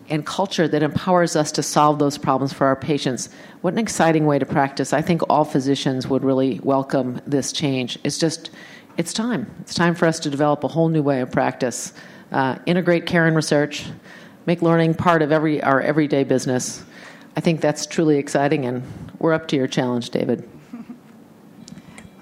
and 0.08 0.26
culture 0.26 0.68
that 0.68 0.84
empowers 0.84 1.36
us 1.36 1.52
to 1.52 1.64
solve 1.64 2.00
those 2.00 2.18
problems 2.18 2.54
for 2.54 2.68
our 2.68 2.76
patients. 2.76 3.30
What 3.62 3.74
an 3.74 3.80
exciting 3.80 4.26
way 4.26 4.40
to 4.40 4.46
practice. 4.46 4.94
I 4.94 5.02
think 5.02 5.22
all 5.30 5.44
physicians 5.44 6.08
would 6.08 6.24
really 6.24 6.60
welcome 6.64 7.20
this 7.26 7.52
change. 7.52 7.98
It's 8.04 8.18
just, 8.18 8.52
it's 8.98 9.14
time. 9.14 9.54
It's 9.62 9.74
time 9.74 9.96
for 9.96 10.06
us 10.06 10.20
to 10.20 10.30
develop 10.30 10.64
a 10.64 10.68
whole 10.68 10.90
new 10.90 11.02
way 11.02 11.22
of 11.22 11.32
practice, 11.32 11.92
uh, 12.32 12.58
integrate 12.66 13.08
care 13.08 13.26
and 13.26 13.36
research, 13.36 13.88
make 14.46 14.62
learning 14.62 14.94
part 14.94 15.22
of 15.22 15.32
every, 15.32 15.62
our 15.64 15.82
everyday 15.82 16.24
business. 16.24 16.84
I 17.36 17.42
think 17.42 17.60
that's 17.60 17.86
truly 17.86 18.18
exciting, 18.18 18.66
and 18.66 18.84
we're 19.20 19.34
up 19.34 19.48
to 19.50 19.56
your 19.56 19.68
challenge, 19.68 20.12
David. 20.12 20.48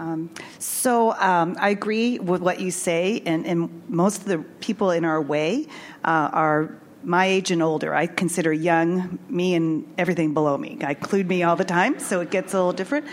Um, 0.03 0.29
so 0.59 1.13
um, 1.13 1.55
I 1.57 1.69
agree 1.69 2.19
with 2.19 2.41
what 2.41 2.59
you 2.59 2.71
say, 2.71 3.23
and, 3.25 3.45
and, 3.45 3.81
most 3.87 4.23
of 4.23 4.25
the 4.25 4.39
people 4.59 4.91
in 4.91 5.05
our 5.05 5.21
way 5.21 5.67
uh, 6.03 6.29
are 6.33 6.75
my 7.03 7.25
age 7.25 7.51
and 7.51 7.63
older. 7.63 7.95
I 7.95 8.07
consider 8.07 8.51
young 8.51 9.17
me 9.29 9.55
and 9.55 9.93
everything 9.97 10.33
below 10.33 10.57
me. 10.57 10.77
I 10.81 10.89
include 10.89 11.29
me 11.29 11.43
all 11.43 11.55
the 11.55 11.63
time, 11.63 11.99
so 11.99 12.19
it 12.19 12.31
gets 12.31 12.53
a 12.53 12.57
little 12.57 12.73
different. 12.73 13.05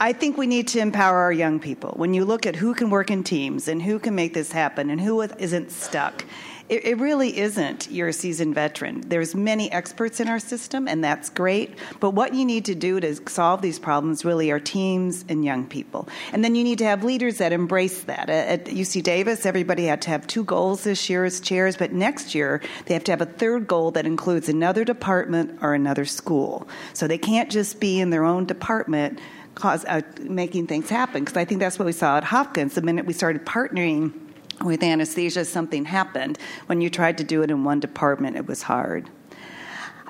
I 0.00 0.12
think 0.12 0.36
we 0.36 0.46
need 0.46 0.68
to 0.68 0.78
empower 0.78 1.18
our 1.18 1.32
young 1.32 1.58
people. 1.58 1.92
When 1.96 2.14
you 2.14 2.24
look 2.24 2.46
at 2.46 2.54
who 2.54 2.72
can 2.72 2.88
work 2.88 3.10
in 3.10 3.24
teams 3.24 3.66
and 3.66 3.82
who 3.82 3.98
can 3.98 4.14
make 4.14 4.32
this 4.32 4.52
happen 4.52 4.90
and 4.90 5.00
who 5.00 5.22
isn't 5.22 5.72
stuck, 5.72 6.24
it, 6.68 6.84
it 6.84 6.98
really 6.98 7.36
isn't 7.36 7.90
you're 7.90 8.08
a 8.08 8.12
seasoned 8.12 8.54
veteran. 8.54 9.00
There's 9.00 9.34
many 9.34 9.72
experts 9.72 10.20
in 10.20 10.28
our 10.28 10.38
system, 10.38 10.86
and 10.86 11.02
that's 11.02 11.30
great. 11.30 11.76
But 11.98 12.10
what 12.10 12.34
you 12.34 12.44
need 12.44 12.66
to 12.66 12.76
do 12.76 13.00
to 13.00 13.16
solve 13.28 13.60
these 13.60 13.78
problems 13.78 14.24
really 14.24 14.50
are 14.50 14.60
teams 14.60 15.24
and 15.28 15.44
young 15.44 15.66
people. 15.66 16.08
And 16.32 16.44
then 16.44 16.54
you 16.54 16.62
need 16.62 16.78
to 16.78 16.84
have 16.84 17.02
leaders 17.02 17.38
that 17.38 17.52
embrace 17.52 18.02
that. 18.02 18.30
At, 18.30 18.48
at 18.48 18.64
UC 18.66 19.02
Davis, 19.02 19.46
everybody 19.46 19.86
had 19.86 20.02
to 20.02 20.10
have 20.10 20.26
two 20.26 20.44
goals 20.44 20.84
this 20.84 21.08
year 21.10 21.24
as 21.24 21.40
chairs, 21.40 21.76
but 21.76 21.92
next 21.92 22.34
year 22.34 22.62
they 22.86 22.94
have 22.94 23.04
to 23.04 23.12
have 23.12 23.22
a 23.22 23.26
third 23.26 23.66
goal 23.66 23.90
that 23.92 24.06
includes 24.06 24.48
another 24.48 24.84
department 24.84 25.58
or 25.62 25.74
another 25.74 26.04
school. 26.04 26.68
So 26.92 27.08
they 27.08 27.18
can't 27.18 27.50
just 27.50 27.80
be 27.80 27.98
in 27.98 28.10
their 28.10 28.24
own 28.24 28.44
department 28.44 29.18
cause 29.58 29.84
uh, 29.86 30.00
making 30.20 30.68
things 30.68 30.88
happen 30.88 31.24
because 31.24 31.36
I 31.36 31.44
think 31.44 31.60
that's 31.60 31.78
what 31.78 31.86
we 31.86 31.92
saw 31.92 32.16
at 32.16 32.24
Hopkins 32.24 32.74
the 32.74 32.82
minute 32.82 33.06
we 33.06 33.12
started 33.12 33.44
partnering 33.44 34.12
with 34.64 34.82
anesthesia, 34.82 35.44
something 35.44 35.84
happened. 35.84 36.38
When 36.66 36.80
you 36.80 36.90
tried 36.90 37.18
to 37.18 37.24
do 37.24 37.42
it 37.42 37.50
in 37.50 37.64
one 37.64 37.80
department, 37.80 38.36
it 38.36 38.46
was 38.46 38.62
hard. 38.62 39.10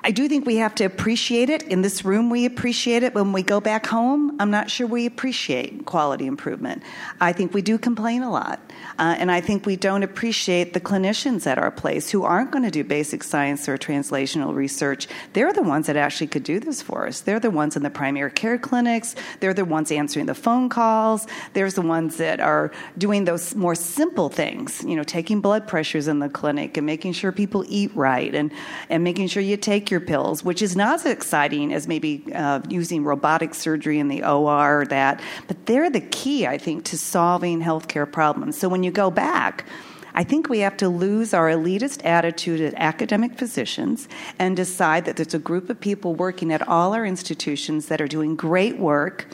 I 0.03 0.11
do 0.11 0.29
think 0.29 0.45
we 0.45 0.57
have 0.57 0.75
to 0.75 0.85
appreciate 0.85 1.49
it. 1.49 1.63
In 1.63 1.81
this 1.81 2.05
room, 2.05 2.29
we 2.29 2.45
appreciate 2.45 3.03
it. 3.03 3.13
When 3.13 3.33
we 3.33 3.43
go 3.43 3.59
back 3.59 3.85
home, 3.85 4.35
I'm 4.39 4.51
not 4.51 4.69
sure 4.69 4.87
we 4.87 5.05
appreciate 5.05 5.85
quality 5.85 6.25
improvement. 6.25 6.83
I 7.19 7.33
think 7.33 7.53
we 7.53 7.61
do 7.61 7.77
complain 7.77 8.23
a 8.23 8.31
lot. 8.31 8.61
Uh, 8.97 9.15
and 9.17 9.31
I 9.31 9.41
think 9.41 9.65
we 9.65 9.75
don't 9.75 10.03
appreciate 10.03 10.73
the 10.73 10.79
clinicians 10.79 11.45
at 11.47 11.57
our 11.57 11.71
place 11.71 12.09
who 12.09 12.23
aren't 12.23 12.51
going 12.51 12.63
to 12.63 12.71
do 12.71 12.83
basic 12.83 13.23
science 13.23 13.67
or 13.67 13.77
translational 13.77 14.53
research. 14.53 15.07
They're 15.33 15.53
the 15.53 15.63
ones 15.63 15.87
that 15.87 15.97
actually 15.97 16.27
could 16.27 16.43
do 16.43 16.59
this 16.59 16.81
for 16.81 17.07
us. 17.07 17.21
They're 17.21 17.39
the 17.39 17.51
ones 17.51 17.75
in 17.75 17.83
the 17.83 17.89
primary 17.89 18.31
care 18.31 18.57
clinics. 18.57 19.15
They're 19.39 19.53
the 19.53 19.65
ones 19.65 19.91
answering 19.91 20.25
the 20.27 20.35
phone 20.35 20.69
calls. 20.69 21.27
They're 21.53 21.69
the 21.69 21.81
ones 21.81 22.17
that 22.17 22.39
are 22.39 22.71
doing 22.97 23.25
those 23.25 23.55
more 23.55 23.75
simple 23.75 24.29
things, 24.29 24.83
you 24.85 24.95
know, 24.95 25.03
taking 25.03 25.41
blood 25.41 25.67
pressures 25.67 26.07
in 26.07 26.19
the 26.19 26.29
clinic 26.29 26.77
and 26.77 26.85
making 26.85 27.13
sure 27.13 27.31
people 27.31 27.65
eat 27.67 27.91
right 27.95 28.33
and, 28.33 28.51
and 28.89 29.03
making 29.03 29.27
sure 29.27 29.43
you 29.43 29.57
take 29.57 29.88
your 29.91 29.99
pills, 29.99 30.43
which 30.43 30.61
is 30.61 30.75
not 30.75 30.95
as 30.95 31.05
exciting 31.05 31.73
as 31.73 31.87
maybe 31.87 32.23
uh, 32.33 32.61
using 32.69 33.03
robotic 33.03 33.53
surgery 33.53 33.99
in 33.99 34.07
the 34.07 34.23
OR 34.23 34.81
or 34.81 34.85
that. 34.85 35.21
But 35.47 35.65
they're 35.65 35.89
the 35.89 36.01
key, 36.01 36.47
I 36.47 36.57
think, 36.57 36.85
to 36.85 36.97
solving 36.97 37.61
healthcare 37.61 38.11
problems. 38.11 38.57
So 38.57 38.69
when 38.69 38.83
you 38.83 38.91
go 38.91 39.11
back, 39.11 39.65
I 40.13 40.23
think 40.23 40.49
we 40.49 40.59
have 40.59 40.75
to 40.77 40.89
lose 40.89 41.33
our 41.33 41.49
elitist 41.49 42.03
attitude 42.03 42.61
at 42.61 42.73
academic 42.75 43.37
physicians 43.37 44.07
and 44.37 44.55
decide 44.55 45.05
that 45.05 45.15
there's 45.15 45.33
a 45.33 45.39
group 45.39 45.69
of 45.69 45.79
people 45.79 46.15
working 46.15 46.51
at 46.51 46.67
all 46.67 46.93
our 46.93 47.05
institutions 47.05 47.87
that 47.87 48.01
are 48.01 48.07
doing 48.07 48.35
great 48.35 48.77
work 48.77 49.27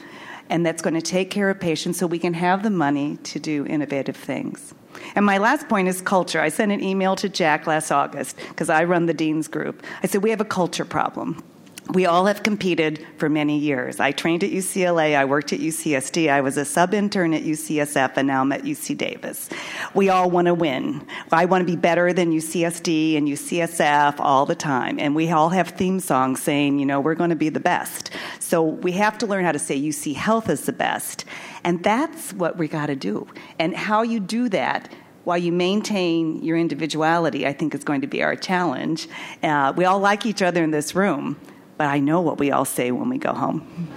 and 0.50 0.66
that's 0.66 0.82
going 0.82 0.94
to 0.94 1.02
take 1.02 1.32
care 1.32 1.50
of 1.50 1.60
patients 1.60 1.98
so 1.98 2.06
we 2.06 2.20
can 2.20 2.34
have 2.34 2.62
the 2.62 2.70
money 2.70 3.18
to 3.24 3.40
do 3.40 3.66
innovative 3.66 4.16
things. 4.16 4.76
And 5.14 5.26
my 5.26 5.38
last 5.38 5.68
point 5.70 5.88
is 5.88 6.02
culture. 6.02 6.42
I 6.42 6.50
sent 6.50 6.72
an 6.72 6.82
email 6.84 7.16
to 7.18 7.30
Jack 7.30 7.68
last 7.68 7.92
August 7.92 8.38
because 8.50 8.70
I 8.70 8.84
run 8.84 9.06
the 9.06 9.14
Dean's 9.14 9.48
Group. 9.48 9.84
I 10.02 10.08
said, 10.08 10.24
We 10.24 10.32
have 10.32 10.42
a 10.42 10.46
culture 10.46 10.86
problem. 10.86 11.44
We 11.92 12.08
all 12.08 12.25
have 12.25 12.42
competed 12.42 13.06
for 13.18 13.30
many 13.30 13.60
years. 13.60 14.00
I 14.00 14.12
trained 14.12 14.44
at 14.44 14.50
UCLA, 14.50 15.15
I 15.15 15.24
worked 15.25 15.54
at 15.54 15.60
UCSD, 15.60 16.32
I 16.32 16.42
was 16.42 16.58
a 16.58 16.65
sub 16.65 16.96
intern 16.96 17.32
at 17.34 17.44
UCSF, 17.44 18.18
and 18.18 18.27
now 18.27 18.42
I'm 18.42 18.51
at 18.51 18.63
UC 18.63 18.98
Davis. 18.98 19.50
We 19.94 20.10
all 20.10 20.32
want 20.32 20.48
to 20.48 20.56
win. 20.56 21.06
I 21.32 21.46
want 21.46 21.62
to 21.62 21.65
be 21.65 21.75
better 21.75 22.12
than 22.12 22.32
UCSD 22.32 23.18
and 23.18 23.27
UCSF 23.27 24.20
all 24.20 24.48
the 24.48 24.56
time. 24.56 25.00
And 25.00 25.15
we 25.15 25.30
all 25.30 25.50
have 25.50 25.70
theme 25.70 26.00
songs 26.00 26.42
saying, 26.42 26.80
you 26.80 26.88
know, 26.88 27.00
we're 27.00 27.13
going 27.13 27.30
to 27.30 27.36
be 27.36 27.50
the 27.50 27.60
best. 27.60 28.10
So 28.39 28.63
we 28.63 28.92
have 28.94 29.20
to 29.20 29.27
learn 29.27 29.46
how 29.46 29.51
to 29.51 29.60
say 29.60 29.80
UC 29.80 30.15
Health 30.15 30.50
is 30.50 30.65
the 30.65 30.74
best. 30.74 31.25
And 31.63 31.84
that's 31.84 32.34
what 32.34 32.58
we 32.58 32.68
got 32.68 32.88
to 32.88 32.96
do. 32.96 33.27
And 33.60 33.75
how 33.75 34.01
you 34.01 34.20
do 34.20 34.50
that 34.50 34.92
while 35.24 35.38
you 35.38 35.51
maintain 35.51 36.44
your 36.44 36.58
individuality, 36.58 37.46
I 37.46 37.54
think 37.54 37.75
is 37.75 37.84
going 37.84 38.01
to 38.01 38.08
be 38.08 38.24
our 38.24 38.36
challenge. 38.36 39.08
Uh, 39.44 39.72
we 39.75 39.86
all 39.86 40.00
like 40.00 40.25
each 40.25 40.42
other 40.42 40.63
in 40.63 40.72
this 40.72 40.96
room 40.96 41.38
but 41.77 41.88
I 41.88 42.00
know 42.00 42.22
what 42.22 42.39
we 42.39 42.51
all 42.51 42.65
say 42.65 42.91
when 42.91 43.10
we 43.10 43.17
go 43.17 43.34
home. 43.34 43.89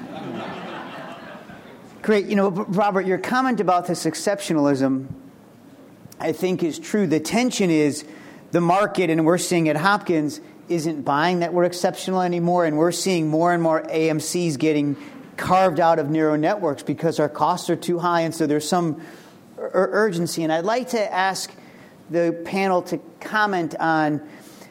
Great. 2.02 2.26
You 2.26 2.36
know, 2.36 2.50
Robert, 2.50 3.06
your 3.06 3.18
comment 3.18 3.60
about 3.60 3.86
this 3.86 4.04
exceptionalism, 4.04 5.08
I 6.18 6.32
think, 6.32 6.62
is 6.62 6.78
true. 6.78 7.06
The 7.06 7.20
tension 7.20 7.70
is 7.70 8.04
the 8.50 8.60
market, 8.60 9.10
and 9.10 9.26
we're 9.26 9.38
seeing 9.38 9.68
at 9.68 9.76
Hopkins, 9.76 10.40
isn't 10.68 11.02
buying 11.02 11.40
that 11.40 11.52
we're 11.52 11.64
exceptional 11.64 12.22
anymore, 12.22 12.64
and 12.64 12.78
we're 12.78 12.92
seeing 12.92 13.28
more 13.28 13.52
and 13.52 13.62
more 13.62 13.82
AMCs 13.82 14.58
getting 14.58 14.96
carved 15.36 15.80
out 15.80 15.98
of 15.98 16.10
narrow 16.10 16.36
networks 16.36 16.82
because 16.82 17.20
our 17.20 17.28
costs 17.28 17.70
are 17.70 17.76
too 17.76 17.98
high, 17.98 18.22
and 18.22 18.34
so 18.34 18.46
there's 18.46 18.68
some 18.68 19.00
ur- 19.58 19.90
urgency. 19.92 20.42
And 20.42 20.52
I'd 20.52 20.64
like 20.64 20.88
to 20.90 21.12
ask 21.12 21.52
the 22.10 22.40
panel 22.44 22.82
to 22.82 22.98
comment 23.20 23.74
on 23.78 24.26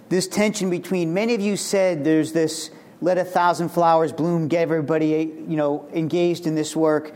this 0.09 0.27
tension 0.27 0.69
between 0.69 1.13
many 1.13 1.35
of 1.35 1.41
you 1.41 1.57
said 1.57 2.03
there's 2.03 2.31
this 2.31 2.71
let 3.01 3.17
a 3.17 3.25
thousand 3.25 3.69
flowers 3.69 4.11
bloom, 4.11 4.47
get 4.47 4.61
everybody 4.61 5.07
you 5.47 5.57
know 5.57 5.87
engaged 5.93 6.47
in 6.47 6.55
this 6.55 6.75
work. 6.75 7.13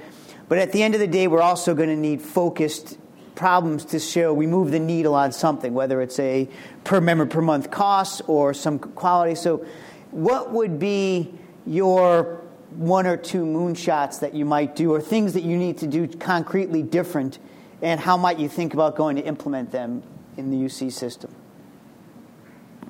But 0.48 0.58
at 0.58 0.72
the 0.72 0.84
end 0.84 0.94
of 0.96 1.00
the 1.00 1.08
day, 1.08 1.28
we're 1.28 1.42
also 1.42 1.74
going 1.74 1.90
to 1.90 1.96
need 1.96 2.22
focused 2.22 2.98
problems 3.36 3.86
to 3.86 4.00
show 4.00 4.34
we 4.34 4.46
move 4.46 4.72
the 4.72 4.80
needle 4.80 5.16
on 5.16 5.32
something, 5.32 5.74
whether 5.74 6.02
it's 6.02 6.20
a 6.20 6.48
per 6.84 7.02
member 7.02 7.26
per 7.26 7.42
month 7.42 7.72
cost 7.72 8.22
or 8.28 8.54
some 8.54 8.78
quality. 8.78 9.36
So, 9.36 9.66
what 10.12 10.52
would 10.52 10.78
be 10.78 11.34
your 11.66 12.42
one 12.72 13.08
or 13.08 13.18
two 13.18 13.44
moonshots 13.44 14.20
that 14.20 14.34
you 14.34 14.46
might 14.46 14.76
do, 14.76 14.94
or 14.94 15.02
things 15.02 15.34
that 15.34 15.44
you 15.44 15.58
need 15.58 15.78
to 15.80 15.88
do 15.88 16.08
concretely 16.08 16.84
different, 16.84 17.40
and 17.82 18.00
how 18.00 18.18
might 18.18 18.40
you 18.40 18.48
think 18.48 18.74
about 18.74 18.96
going 18.96 19.16
to 19.16 19.24
implement 19.24 19.72
them 19.72 20.04
in 20.38 20.52
the 20.52 20.58
UC 20.58 20.92
system? 20.92 21.34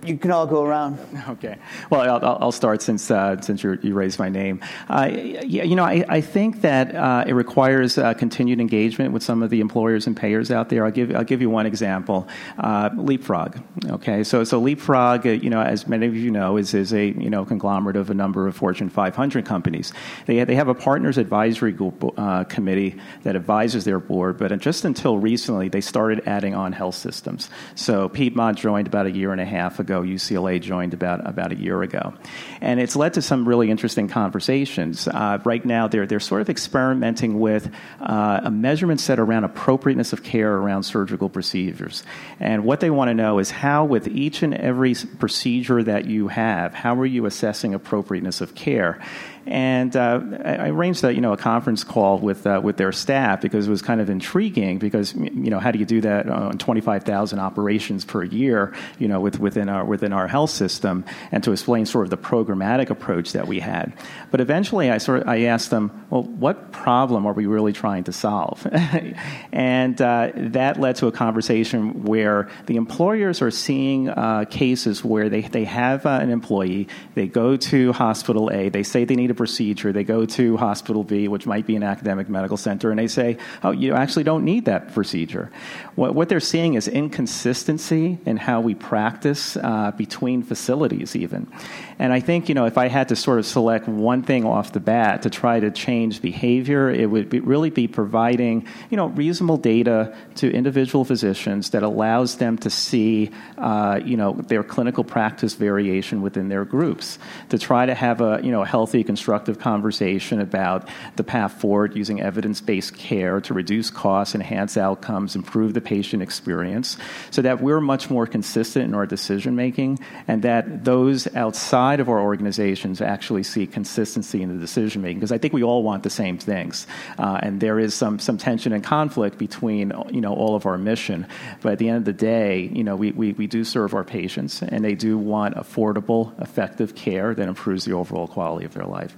You 0.06 0.18
can 0.18 0.32
all 0.32 0.48
go 0.48 0.64
around. 0.64 0.98
Okay. 1.30 1.58
Well, 1.90 2.02
I'll, 2.02 2.38
I'll 2.42 2.52
start 2.52 2.82
since 2.82 3.10
uh, 3.10 3.40
since 3.42 3.64
you 3.64 3.94
raised 3.94 4.20
my 4.20 4.30
name. 4.30 4.60
Uh, 4.90 5.10
yeah, 5.12 5.64
you 5.64 5.76
know, 5.76 5.84
I, 5.84 6.04
I 6.10 6.22
think 6.22 6.62
that 6.62 6.96
uh, 6.96 7.24
it 7.28 7.34
requires 7.34 7.98
uh, 7.98 8.14
continued 8.16 8.60
engagement 8.60 9.14
with 9.14 9.24
some 9.24 9.44
of 9.44 9.50
the 9.50 9.62
employers 9.62 10.08
and 10.08 10.18
payers 10.18 10.52
out 10.52 10.70
there. 10.70 10.84
I'll 10.84 10.92
give 10.92 11.16
I'll 11.16 11.24
give 11.24 11.42
you 11.42 11.50
one 11.50 11.66
example. 11.66 12.28
Uh, 12.58 12.90
Leapfrog. 12.96 13.62
Okay. 13.86 14.24
So 14.24 14.44
so 14.44 14.60
Leapfrog, 14.60 15.26
uh, 15.26 15.30
you 15.30 15.50
know, 15.50 15.62
as 15.62 15.88
many 15.88 16.08
of 16.08 16.16
you 16.16 16.32
know, 16.32 16.58
is 16.58 16.74
is 16.74 16.94
a 16.94 17.08
you 17.08 17.30
know 17.30 17.46
conglomerate 17.46 17.96
of 17.96 18.10
a 18.10 18.16
number 18.16 18.48
of 18.48 18.56
Fortune 18.56 18.90
500 18.90 19.46
companies. 19.46 19.94
They 20.26 20.44
they 20.44 20.56
have 20.56 20.68
a 20.68 20.76
partners 20.76 21.18
advisory 21.18 21.72
group, 21.72 22.02
committee 22.50 23.00
that 23.24 23.36
advises 23.36 23.86
their 23.86 24.00
board, 24.00 24.38
but 24.38 24.58
just 24.60 24.86
until 24.86 25.18
recently, 25.18 25.70
they 25.70 25.82
started 25.82 26.24
adding 26.26 26.56
on 26.56 26.74
health 26.74 26.96
systems. 26.96 27.50
So 27.76 28.10
Piedmont 28.10 28.58
joined 28.58 28.88
about 28.88 29.06
a 29.06 29.12
year 29.12 29.32
and 29.32 29.40
a 29.40 29.46
half 29.46 29.80
ago 29.80 29.91
ago. 29.92 30.02
UCLA 30.02 30.62
joined 30.62 30.94
about 30.94 31.28
about 31.28 31.52
a 31.52 31.56
year 31.56 31.82
ago, 31.82 32.14
and 32.62 32.80
it's 32.80 32.96
led 32.96 33.14
to 33.16 33.22
some 33.22 33.48
really 33.48 33.70
interesting 33.70 34.08
conversations. 34.08 35.08
Uh, 35.08 35.40
right 35.44 35.64
now, 35.66 35.88
they're 35.88 36.06
they're 36.06 36.20
sort 36.20 36.42
of 36.42 36.50
experimenting 36.50 37.40
with 37.40 37.70
uh, 38.00 38.42
a 38.44 38.52
measurement 38.52 39.00
set 39.00 39.20
around 39.20 39.44
appropriateness 39.44 40.14
of 40.14 40.24
care 40.24 40.56
around 40.56 40.84
surgical 40.84 41.30
procedures, 41.30 42.04
and 42.40 42.64
what 42.64 42.80
they 42.80 42.90
want 42.90 43.10
to 43.10 43.14
know 43.14 43.40
is 43.40 43.52
how, 43.52 43.84
with 43.84 44.08
each 44.08 44.44
and 44.44 44.54
every 44.54 44.96
procedure 45.20 45.84
that 45.84 46.06
you 46.06 46.30
have, 46.30 46.74
how 46.74 46.96
are 46.96 47.06
you 47.06 47.26
assessing 47.26 47.74
appropriateness 47.74 48.42
of 48.42 48.56
care? 48.56 49.00
And 49.46 49.96
uh, 49.96 50.22
I 50.46 50.70
arranged 50.70 51.04
a, 51.04 51.14
you 51.14 51.22
know, 51.22 51.34
a 51.34 51.38
conference 51.38 51.84
call 51.84 52.20
with, 52.20 52.46
uh, 52.46 52.62
with 52.64 52.78
their 52.78 52.92
staff 52.92 53.42
because 53.42 53.68
it 53.68 53.72
was 53.72 53.82
kind 53.82 54.00
of 54.00 54.10
intriguing 54.10 54.78
because, 54.78 55.16
you 55.16 55.50
know, 55.50 55.60
how 55.60 55.72
do 55.72 55.80
you 55.80 55.86
do 55.86 56.02
that 56.02 56.30
on 56.30 56.58
25,000 56.58 57.40
operations 57.40 58.06
per 58.06 58.24
year, 58.24 58.74
you 59.00 59.08
know, 59.08 59.20
with, 59.20 59.40
within, 59.40 59.68
our, 59.68 59.84
within 59.84 60.14
our 60.14 60.28
health 60.28 60.52
system 60.52 61.04
and 61.32 61.44
to 61.44 61.52
explain 61.52 61.86
sort 61.86 62.06
of 62.06 62.12
the 62.12 62.18
programmatic 62.18 62.90
approach 62.92 63.32
that 63.32 63.48
we 63.48 63.60
had. 63.60 63.94
But 64.30 64.42
eventually 64.42 64.92
I, 64.92 65.00
sort 65.00 65.22
of, 65.22 65.28
I 65.28 65.44
asked 65.44 65.72
them, 65.72 66.06
well, 66.12 66.24
what 66.24 66.72
problem 66.72 67.26
are 67.26 67.34
we 67.34 67.48
really 67.48 67.74
trying 67.74 68.04
to 68.04 68.14
solve? 68.14 68.68
and 69.52 70.00
uh, 70.00 70.32
that 70.36 70.80
led 70.80 70.98
to 70.98 71.08
a 71.08 71.12
conversation 71.12 72.04
where 72.04 72.50
the 72.68 72.76
employers 72.76 73.42
are 73.42 73.52
seeing 73.52 74.10
uh, 74.10 74.46
cases 74.46 75.04
where 75.04 75.30
they, 75.30 75.42
they 75.42 75.66
have 75.66 76.06
uh, 76.06 76.20
an 76.22 76.30
employee, 76.30 76.88
they 77.16 77.26
go 77.26 77.58
to 77.58 77.92
hospital 77.94 78.52
A, 78.54 78.70
they 78.70 78.84
say 78.84 79.04
they 79.04 79.16
need 79.16 79.31
need 79.31 79.31
a 79.32 79.34
procedure. 79.34 79.92
They 79.92 80.04
go 80.04 80.26
to 80.26 80.58
Hospital 80.58 81.04
B, 81.04 81.28
which 81.28 81.48
might 81.48 81.66
be 81.66 81.76
an 81.76 81.84
academic 81.84 82.30
medical 82.30 82.58
center, 82.58 82.92
and 82.92 83.00
they 83.00 83.08
say, 83.08 83.38
"Oh, 83.64 83.72
you 83.72 83.96
actually 83.96 84.24
don't 84.24 84.46
need 84.46 84.66
that 84.66 84.94
procedure." 84.94 85.50
What, 85.96 86.14
what 86.14 86.30
they're 86.30 86.40
seeing 86.40 86.76
is 86.76 86.88
inconsistency 86.88 88.20
in 88.26 88.38
how 88.38 88.62
we 88.62 88.76
practice 88.76 89.58
uh, 89.58 89.92
between 89.98 90.44
facilities, 90.44 91.16
even. 91.16 91.52
And 92.00 92.14
I 92.14 92.20
think, 92.20 92.50
you 92.50 92.56
know, 92.56 92.66
if 92.66 92.78
I 92.78 92.88
had 92.88 93.10
to 93.10 93.16
sort 93.16 93.40
of 93.40 93.46
select 93.46 93.88
one 93.88 94.24
thing 94.24 94.44
off 94.44 94.74
the 94.74 94.80
bat 94.80 95.22
to 95.24 95.30
try 95.30 95.60
to 95.60 95.70
change 95.70 96.22
behavior, 96.22 96.90
it 96.90 97.10
would 97.10 97.30
be, 97.30 97.40
really 97.40 97.70
be 97.70 97.88
providing, 97.88 98.66
you 98.90 98.98
know, 98.98 99.08
reasonable 99.08 99.58
data 99.58 100.16
to 100.36 100.52
individual 100.52 101.06
physicians 101.06 101.70
that 101.72 101.84
allows 101.84 102.38
them 102.38 102.58
to 102.58 102.70
see, 102.70 103.30
uh, 103.58 104.00
you 104.04 104.18
know, 104.18 104.34
their 104.34 104.64
clinical 104.64 105.04
practice 105.04 105.54
variation 105.54 106.22
within 106.22 106.50
their 106.50 106.66
groups. 106.66 107.20
To 107.50 107.60
try 107.60 107.86
to 107.86 107.94
have 107.94 108.22
a, 108.22 108.40
you 108.44 108.52
know, 108.52 108.64
healthy, 108.64 109.04
constructive 109.22 109.60
conversation 109.60 110.42
about 110.42 110.88
the 111.16 111.24
path 111.24 111.54
forward 111.62 111.96
using 111.96 112.22
evidence-based 112.22 112.96
care 112.96 113.40
to 113.40 113.54
reduce 113.54 113.92
costs, 113.92 114.34
enhance 114.34 114.78
outcomes, 114.78 115.36
improve 115.36 115.74
the 115.74 115.82
patient 115.82 116.24
experience, 116.24 116.98
so 117.30 117.42
that 117.42 117.62
we're 117.62 117.82
much 117.82 118.10
more 118.10 118.26
consistent 118.26 118.86
in 118.86 118.96
our 118.96 119.06
decision 119.06 119.56
making, 119.56 120.00
and 120.28 120.42
that 120.42 120.84
those 120.84 121.28
outside 121.36 121.92
outside 121.92 122.00
of 122.00 122.10
our 122.10 122.20
organizations 122.20 123.02
actually 123.02 123.44
see 123.44 123.68
consistency 123.68 124.42
in 124.42 124.50
the 124.50 124.60
decision 124.60 125.02
making 125.02 125.18
because 125.18 125.32
I 125.32 125.38
think 125.38 125.54
we 125.54 125.64
all 125.64 125.84
want 125.84 126.04
the 126.04 126.10
same 126.10 126.38
things, 126.38 126.88
uh, 127.18 127.40
and 127.44 127.60
there 127.60 127.80
is 127.80 127.94
some 127.94 128.20
some 128.20 128.38
tension 128.38 128.74
and 128.74 128.84
conflict 128.84 129.38
between 129.38 129.94
you 130.10 130.22
know 130.22 130.34
all 130.34 130.56
of 130.56 130.66
our 130.66 130.78
mission. 130.78 131.28
But 131.62 131.74
at 131.74 131.80
the 131.80 131.90
end 131.90 131.98
of 131.98 132.06
the 132.06 132.14
day, 132.14 132.70
you 132.74 132.84
know 132.84 132.96
we, 132.96 133.12
we, 133.12 133.34
we 133.34 133.48
do 133.48 133.64
serve 133.64 133.94
our 133.94 134.04
patients, 134.04 134.62
and 134.62 134.84
they 134.84 134.96
do 134.96 135.18
want 135.18 135.56
affordable, 135.56 136.40
effective 136.42 136.96
care 136.96 137.36
that 137.36 137.48
improves 137.48 137.86
the 137.86 137.94
overall 137.94 138.28
quality 138.28 138.66
of 138.66 138.74
their 138.74 138.86
life. 138.86 139.11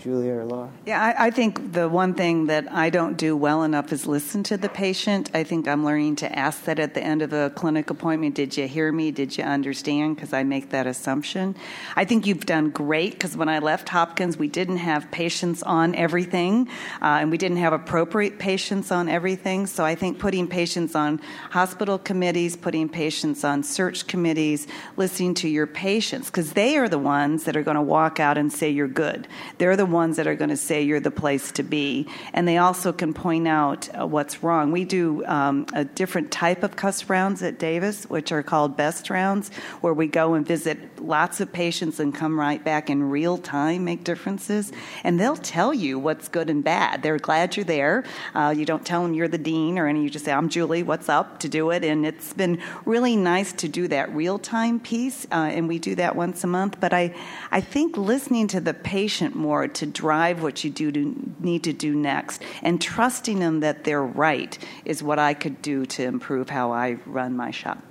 Julia 0.00 0.34
or 0.34 0.44
Laura? 0.44 0.70
Yeah, 0.86 1.02
I, 1.02 1.26
I, 1.26 1.30
think 1.30 1.72
the 1.72 1.88
one 1.88 2.14
thing 2.14 2.46
that 2.46 2.72
I 2.72 2.88
don't 2.88 3.16
do 3.16 3.36
well 3.36 3.62
enough 3.62 3.92
is 3.92 4.06
listen 4.06 4.42
to 4.44 4.56
the 4.56 4.68
patient. 4.68 5.30
I 5.34 5.44
think 5.44 5.68
I'm 5.68 5.84
learning 5.84 6.16
to 6.16 6.38
ask 6.38 6.64
that 6.64 6.78
at 6.78 6.94
the 6.94 7.02
end 7.02 7.20
of 7.20 7.32
a 7.32 7.50
clinic 7.50 7.90
appointment. 7.90 8.34
Did 8.34 8.56
you 8.56 8.66
hear 8.66 8.90
me? 8.90 9.10
Did 9.10 9.36
you 9.36 9.44
understand? 9.44 10.16
Because 10.16 10.32
I 10.32 10.42
make 10.42 10.70
that 10.70 10.86
assumption. 10.86 11.54
I 11.96 12.06
think 12.06 12.26
you've 12.26 12.46
done 12.46 12.70
great 12.70 13.12
because 13.12 13.36
when 13.36 13.48
I 13.48 13.58
left 13.58 13.90
Hopkins, 13.90 14.38
we 14.38 14.48
didn't 14.48 14.78
have 14.78 15.10
patients 15.10 15.62
on 15.62 15.94
everything, 15.94 16.68
uh, 17.02 17.20
and 17.20 17.30
we 17.30 17.36
didn't 17.36 17.58
have 17.58 17.74
appropriate 17.74 18.38
patients 18.38 18.90
on 18.90 19.08
everything. 19.08 19.66
So 19.66 19.84
I 19.84 19.94
think 19.94 20.18
putting 20.18 20.48
patients 20.48 20.94
on 20.94 21.20
hospital 21.50 21.98
committees, 21.98 22.56
putting 22.56 22.88
patients 22.88 23.44
on 23.44 23.62
search 23.62 24.06
committees, 24.06 24.66
listening 24.96 25.34
to 25.34 25.48
your 25.48 25.66
patients, 25.66 26.26
because 26.28 26.54
they 26.54 26.78
are 26.78 26.88
the 26.88 26.98
ones 26.98 27.44
that 27.44 27.56
are 27.56 27.62
going 27.62 27.76
to 27.76 27.82
walk 27.82 28.18
out 28.18 28.38
and 28.38 28.50
say 28.50 28.70
you're 28.70 28.88
good. 28.88 29.28
They're 29.58 29.76
the 29.76 29.89
ones 29.92 30.16
that 30.16 30.26
are 30.26 30.34
going 30.34 30.50
to 30.50 30.56
say 30.56 30.82
you're 30.82 31.00
the 31.00 31.10
place 31.10 31.52
to 31.52 31.62
be. 31.62 32.06
And 32.32 32.46
they 32.46 32.58
also 32.58 32.92
can 32.92 33.14
point 33.14 33.48
out 33.48 33.88
uh, 33.98 34.06
what's 34.06 34.42
wrong. 34.42 34.72
We 34.72 34.84
do 34.84 35.24
um, 35.26 35.66
a 35.74 35.84
different 35.84 36.30
type 36.30 36.62
of 36.62 36.76
CUSP 36.76 37.08
rounds 37.08 37.42
at 37.42 37.58
Davis, 37.58 38.04
which 38.04 38.32
are 38.32 38.42
called 38.42 38.76
best 38.76 39.10
rounds, 39.10 39.50
where 39.80 39.94
we 39.94 40.06
go 40.06 40.34
and 40.34 40.46
visit 40.46 40.78
lots 41.00 41.40
of 41.40 41.52
patients 41.52 42.00
and 42.00 42.14
come 42.14 42.38
right 42.38 42.62
back 42.62 42.90
in 42.90 43.10
real 43.10 43.38
time, 43.38 43.84
make 43.84 44.04
differences. 44.04 44.72
And 45.04 45.18
they'll 45.18 45.36
tell 45.36 45.72
you 45.72 45.98
what's 45.98 46.28
good 46.28 46.50
and 46.50 46.62
bad. 46.62 47.02
They're 47.02 47.18
glad 47.18 47.56
you're 47.56 47.64
there. 47.64 48.04
Uh, 48.34 48.54
you 48.56 48.64
don't 48.64 48.84
tell 48.84 49.02
them 49.02 49.14
you're 49.14 49.28
the 49.28 49.38
dean 49.38 49.78
or 49.78 49.86
any, 49.86 50.02
you 50.02 50.10
just 50.10 50.24
say, 50.24 50.32
I'm 50.32 50.48
Julie, 50.48 50.82
what's 50.82 51.08
up 51.08 51.40
to 51.40 51.48
do 51.48 51.70
it. 51.70 51.84
And 51.84 52.06
it's 52.06 52.32
been 52.32 52.62
really 52.84 53.16
nice 53.16 53.52
to 53.54 53.68
do 53.68 53.88
that 53.88 54.14
real 54.14 54.38
time 54.38 54.80
piece. 54.80 55.26
Uh, 55.30 55.50
and 55.50 55.68
we 55.68 55.78
do 55.78 55.94
that 55.96 56.16
once 56.16 56.44
a 56.44 56.46
month. 56.46 56.78
But 56.80 56.92
I, 56.92 57.14
I 57.50 57.60
think 57.60 57.96
listening 57.96 58.48
to 58.48 58.60
the 58.60 58.74
patient 58.74 59.34
more 59.34 59.66
to 59.80 59.86
drive 59.86 60.42
what 60.42 60.62
you 60.62 60.68
do 60.68 60.92
to, 60.92 61.34
need 61.40 61.64
to 61.64 61.72
do 61.72 61.94
next 61.94 62.42
and 62.62 62.82
trusting 62.82 63.38
them 63.38 63.60
that 63.60 63.84
they're 63.84 64.04
right 64.04 64.58
is 64.84 65.02
what 65.02 65.18
I 65.18 65.32
could 65.32 65.62
do 65.62 65.86
to 65.86 66.04
improve 66.04 66.50
how 66.50 66.70
I 66.70 66.98
run 67.06 67.34
my 67.34 67.50
shop. 67.50 67.82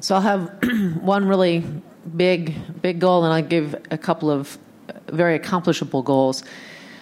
So 0.00 0.14
I'll 0.14 0.22
have 0.22 0.50
one 1.02 1.28
really 1.28 1.62
big, 2.16 2.80
big 2.80 3.00
goal, 3.00 3.24
and 3.24 3.34
I'll 3.34 3.42
give 3.42 3.76
a 3.90 3.98
couple 3.98 4.30
of 4.30 4.58
very 5.08 5.34
accomplishable 5.34 6.02
goals. 6.02 6.42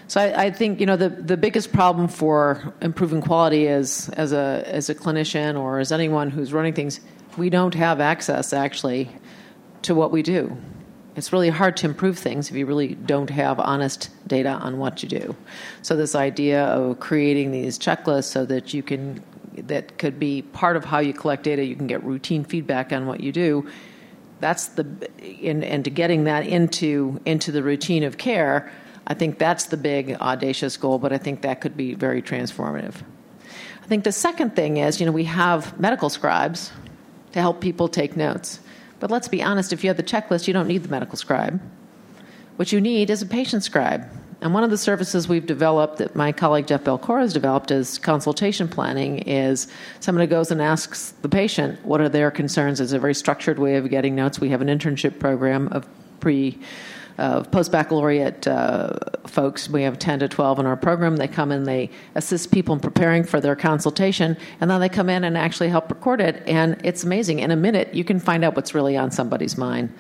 So 0.09 0.21
I, 0.21 0.47
I, 0.47 0.50
think 0.50 0.81
you 0.81 0.87
know 0.87 0.97
the 0.97 1.11
the 1.11 1.37
biggest 1.37 1.73
problem 1.73 2.09
for 2.09 2.75
improving 2.81 3.21
quality 3.21 3.67
is 3.67 4.09
as 4.11 4.33
a 4.33 4.65
as 4.67 4.91
a 4.91 4.97
clinician 4.97 5.57
or 5.57 5.79
as 5.79 5.93
anyone 5.93 6.31
who's 6.31 6.53
running 6.53 6.75
things, 6.75 6.99
we 7.37 7.50
don't 7.50 7.75
have 7.75 8.00
access 8.00 8.53
actually 8.53 9.11
to 9.83 9.95
what 9.95 10.11
we 10.11 10.23
do 10.23 10.57
it's 11.19 11.33
really 11.33 11.49
hard 11.51 11.77
to 11.79 11.87
improve 11.87 12.19
things 12.19 12.49
if 12.49 12.57
you 12.57 12.65
really 12.65 12.95
don't 12.95 13.31
have 13.31 13.59
honest 13.59 14.11
data 14.27 14.51
on 14.51 14.79
what 14.79 15.03
you 15.03 15.09
do. 15.09 15.37
So 15.83 15.97
this 15.97 16.15
idea 16.15 16.65
of 16.65 17.01
creating 17.01 17.51
these 17.51 17.79
checklists 17.79 18.25
so 18.25 18.45
that 18.47 18.73
you 18.73 18.83
can 18.83 19.23
that 19.57 19.99
could 19.99 20.21
be 20.21 20.43
part 20.43 20.77
of 20.77 20.85
how 20.85 21.01
you 21.01 21.13
collect 21.13 21.43
data, 21.43 21.65
you 21.65 21.75
can 21.75 21.89
get 21.89 22.05
routine 22.05 22.45
feedback 22.45 22.93
on 22.93 23.07
what 23.07 23.21
you 23.21 23.33
do. 23.33 23.69
That's 24.41 24.69
the 24.69 25.11
and, 25.43 25.65
and 25.65 25.85
to 25.85 25.91
getting 25.91 26.25
that 26.25 26.47
into 26.47 27.21
into 27.27 27.51
the 27.51 27.63
routine 27.63 28.05
of 28.05 28.19
care, 28.19 28.71
I 29.07 29.15
think 29.15 29.39
that's 29.39 29.67
the 29.67 29.77
big 29.77 30.13
audacious 30.21 30.77
goal, 30.77 30.99
but 30.99 31.13
I 31.13 31.19
think 31.19 31.43
that 31.43 31.61
could 31.61 31.77
be 31.77 31.95
very 31.95 32.23
transformative. 32.23 32.95
I 33.83 33.87
think 33.87 34.05
the 34.05 34.13
second 34.13 34.55
thing 34.55 34.77
is, 34.77 35.01
you 35.01 35.07
know, 35.07 35.13
we 35.13 35.25
have 35.25 35.81
medical 35.81 36.11
scribes 36.11 36.71
to 37.33 37.41
help 37.41 37.61
people 37.61 37.89
take 37.89 38.17
notes. 38.17 38.61
But 39.00 39.11
let's 39.11 39.29
be 39.29 39.42
honest, 39.42 39.73
if 39.73 39.85
you 39.85 39.88
have 39.88 39.96
the 39.96 40.03
checklist, 40.03 40.46
you 40.46 40.53
don't 40.53 40.68
need 40.68 40.83
the 40.83 40.88
medical 40.88 41.16
scribe. 41.16 41.61
What 42.57 42.73
you 42.73 42.81
need 42.81 43.11
is 43.11 43.23
a 43.23 43.27
patient 43.27 43.62
scribe. 43.62 44.09
And 44.40 44.55
one 44.55 44.62
of 44.62 44.70
the 44.70 44.79
services 44.79 45.29
we've 45.29 45.46
developed 45.46 45.99
that 45.99 46.14
my 46.14 46.31
colleague 46.31 46.68
Jeff 46.68 46.85
Belkora 46.85 47.23
has 47.23 47.33
developed 47.33 47.70
is 47.73 47.99
consultation 47.99 48.68
planning 48.68 49.18
is 49.18 49.66
someone 49.99 50.25
who 50.25 50.31
goes 50.31 50.53
and 50.53 50.62
asks 50.62 51.11
the 51.23 51.29
patient 51.29 51.85
what 51.85 52.01
are 52.01 52.09
their 52.09 52.31
concerns. 52.31 52.81
It's 52.81 52.92
a 52.92 52.99
very 53.01 53.14
structured 53.14 53.59
way 53.59 53.77
of 53.77 53.90
getting 53.90 54.14
notes. 54.14 54.40
We 54.40 54.51
have 54.51 54.61
an 54.61 54.68
internship 54.68 55.18
program 55.18 55.68
of 55.68 55.88
pre 56.20 56.59
uh, 57.18 57.42
post 57.42 57.72
baccalaureate 57.72 58.46
uh, 58.46 58.92
folks. 59.26 59.68
We 59.68 59.83
have 59.83 59.98
10 59.98 60.20
to 60.20 60.28
12 60.28 60.61
in 60.61 60.66
our 60.66 60.76
program. 60.76 61.16
They 61.16 61.28
come 61.28 61.50
and 61.50 61.66
they 61.66 61.90
assist 62.14 62.52
people 62.52 62.74
in 62.74 62.81
preparing 62.81 63.24
for 63.24 63.40
their 63.40 63.57
consultation, 63.57 64.37
and 64.61 64.70
then 64.70 64.81
they 64.81 64.88
come 64.88 65.09
in 65.09 65.24
and 65.24 65.37
actually 65.37 65.68
help 65.68 65.90
record 65.90 66.20
it. 66.20 66.42
And 66.46 66.81
it's 66.85 67.04
amazing. 67.04 67.40
In 67.40 67.50
a 67.50 67.57
minute, 67.57 67.92
you 67.92 68.04
can 68.04 68.20
find 68.20 68.44
out 68.44 68.54
what's 68.57 68.74
really 68.74 68.96
on 68.96 69.11
somebody's 69.11 69.59
mind. 69.59 69.92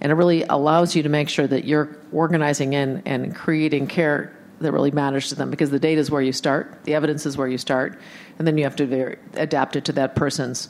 And 0.00 0.10
it 0.10 0.16
really 0.16 0.42
allows 0.44 0.96
you 0.96 1.02
to 1.04 1.08
make 1.08 1.28
sure 1.28 1.46
that 1.46 1.64
you're 1.64 1.96
organizing 2.12 2.72
in 2.72 3.02
and 3.06 3.34
creating 3.34 3.86
care 3.86 4.36
that 4.58 4.72
really 4.72 4.90
matters 4.90 5.28
to 5.28 5.34
them 5.34 5.50
because 5.50 5.70
the 5.70 5.78
data 5.78 6.00
is 6.00 6.10
where 6.10 6.22
you 6.22 6.32
start, 6.32 6.84
the 6.84 6.94
evidence 6.94 7.26
is 7.26 7.36
where 7.36 7.48
you 7.48 7.58
start, 7.58 8.00
and 8.38 8.46
then 8.46 8.56
you 8.56 8.64
have 8.64 8.76
to 8.76 9.16
adapt 9.34 9.76
it 9.76 9.84
to 9.84 9.92
that 9.92 10.16
person's 10.16 10.68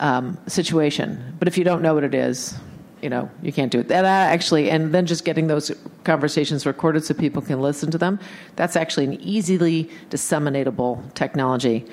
um, 0.00 0.38
situation. 0.46 1.36
But 1.38 1.48
if 1.48 1.56
you 1.56 1.64
don't 1.64 1.82
know 1.82 1.94
what 1.94 2.04
it 2.04 2.14
is, 2.14 2.58
you 3.04 3.10
know, 3.10 3.30
you 3.42 3.52
can't 3.52 3.70
do 3.70 3.80
it. 3.80 3.88
That 3.88 4.06
actually, 4.06 4.70
and 4.70 4.94
then 4.94 5.04
just 5.04 5.26
getting 5.26 5.46
those 5.46 5.70
conversations 6.04 6.64
recorded 6.64 7.04
so 7.04 7.12
people 7.12 7.42
can 7.42 7.60
listen 7.60 7.90
to 7.90 7.98
them, 7.98 8.18
that's 8.56 8.76
actually 8.76 9.04
an 9.04 9.20
easily 9.20 9.90
disseminatable 10.08 11.12
technology. 11.12 11.84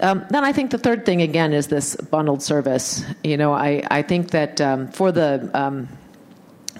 Um, 0.00 0.26
then 0.30 0.42
I 0.42 0.52
think 0.52 0.72
the 0.72 0.78
third 0.78 1.06
thing 1.06 1.22
again 1.22 1.52
is 1.52 1.68
this 1.68 1.94
bundled 1.94 2.42
service. 2.42 3.04
You 3.22 3.36
know, 3.36 3.52
I, 3.52 3.86
I 3.92 4.02
think 4.02 4.32
that 4.32 4.60
um, 4.60 4.88
for 4.88 5.12
the 5.12 5.48
um, 5.54 5.88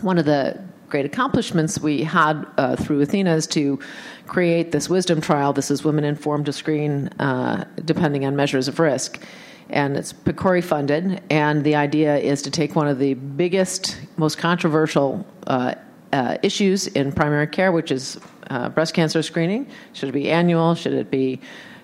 one 0.00 0.18
of 0.18 0.24
the 0.24 0.60
great 0.88 1.06
accomplishments 1.06 1.78
we 1.78 2.02
had 2.02 2.44
uh, 2.58 2.74
through 2.74 3.02
Athena 3.02 3.36
is 3.36 3.46
to 3.46 3.78
create 4.26 4.72
this 4.72 4.90
wisdom 4.90 5.20
trial. 5.20 5.52
This 5.52 5.70
is 5.70 5.84
women 5.84 6.02
informed 6.02 6.46
to 6.46 6.52
screen 6.52 7.06
uh, 7.20 7.64
depending 7.84 8.24
on 8.24 8.34
measures 8.34 8.66
of 8.66 8.80
risk 8.80 9.22
and 9.70 9.96
it's 9.96 10.12
PCORI 10.12 10.62
funded. 10.62 11.22
And 11.30 11.64
the 11.64 11.74
idea 11.74 12.16
is 12.16 12.42
to 12.42 12.50
take 12.50 12.76
one 12.76 12.88
of 12.88 12.98
the 12.98 13.14
biggest, 13.14 13.98
most 14.16 14.38
controversial 14.38 15.26
uh, 15.46 15.74
uh, 16.12 16.38
issues 16.42 16.86
in 16.88 17.12
primary 17.12 17.46
care, 17.46 17.72
which 17.72 17.90
is 17.90 18.18
uh, 18.50 18.68
breast 18.68 18.94
cancer 18.94 19.22
screening. 19.22 19.66
Should 19.92 20.08
it 20.08 20.12
be 20.12 20.30
annual? 20.30 20.74
Should 20.74 20.92
it 20.92 21.10
be, 21.10 21.40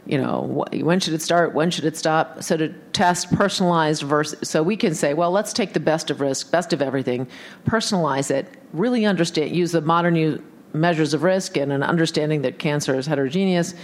you 0.07 0.19
know, 0.19 0.65
when 0.73 1.01
should 1.01 1.15
it 1.15 1.23
start? 1.23 1.55
When 1.55 1.71
should 1.71 1.85
it 1.85 1.97
stop? 1.97 2.43
So 2.43 2.57
to 2.57 2.69
test 2.93 3.33
personalized 3.33 4.03
versus, 4.03 4.49
so 4.49 4.63
we 4.63 4.77
can 4.77 4.95
say, 4.95 5.15
well, 5.15 5.31
let's 5.31 5.53
take 5.53 5.73
the 5.73 5.81
best 5.81 6.11
of 6.11 6.21
risk, 6.21 6.51
best 6.51 6.73
of 6.73 6.81
everything, 6.81 7.27
personalize 7.65 8.31
it, 8.31 8.47
really 8.73 9.05
understand, 9.05 9.55
use 9.57 9.73
the 9.73 9.81
modern 9.81 10.45
measures 10.73 11.15
of 11.15 11.25
risk 11.25 11.57
and 11.57 11.73
an 11.73 11.83
understanding 11.83 12.43
that 12.43 12.59
cancer 12.59 12.97
is 12.97 13.07
heterogeneous, 13.07 13.75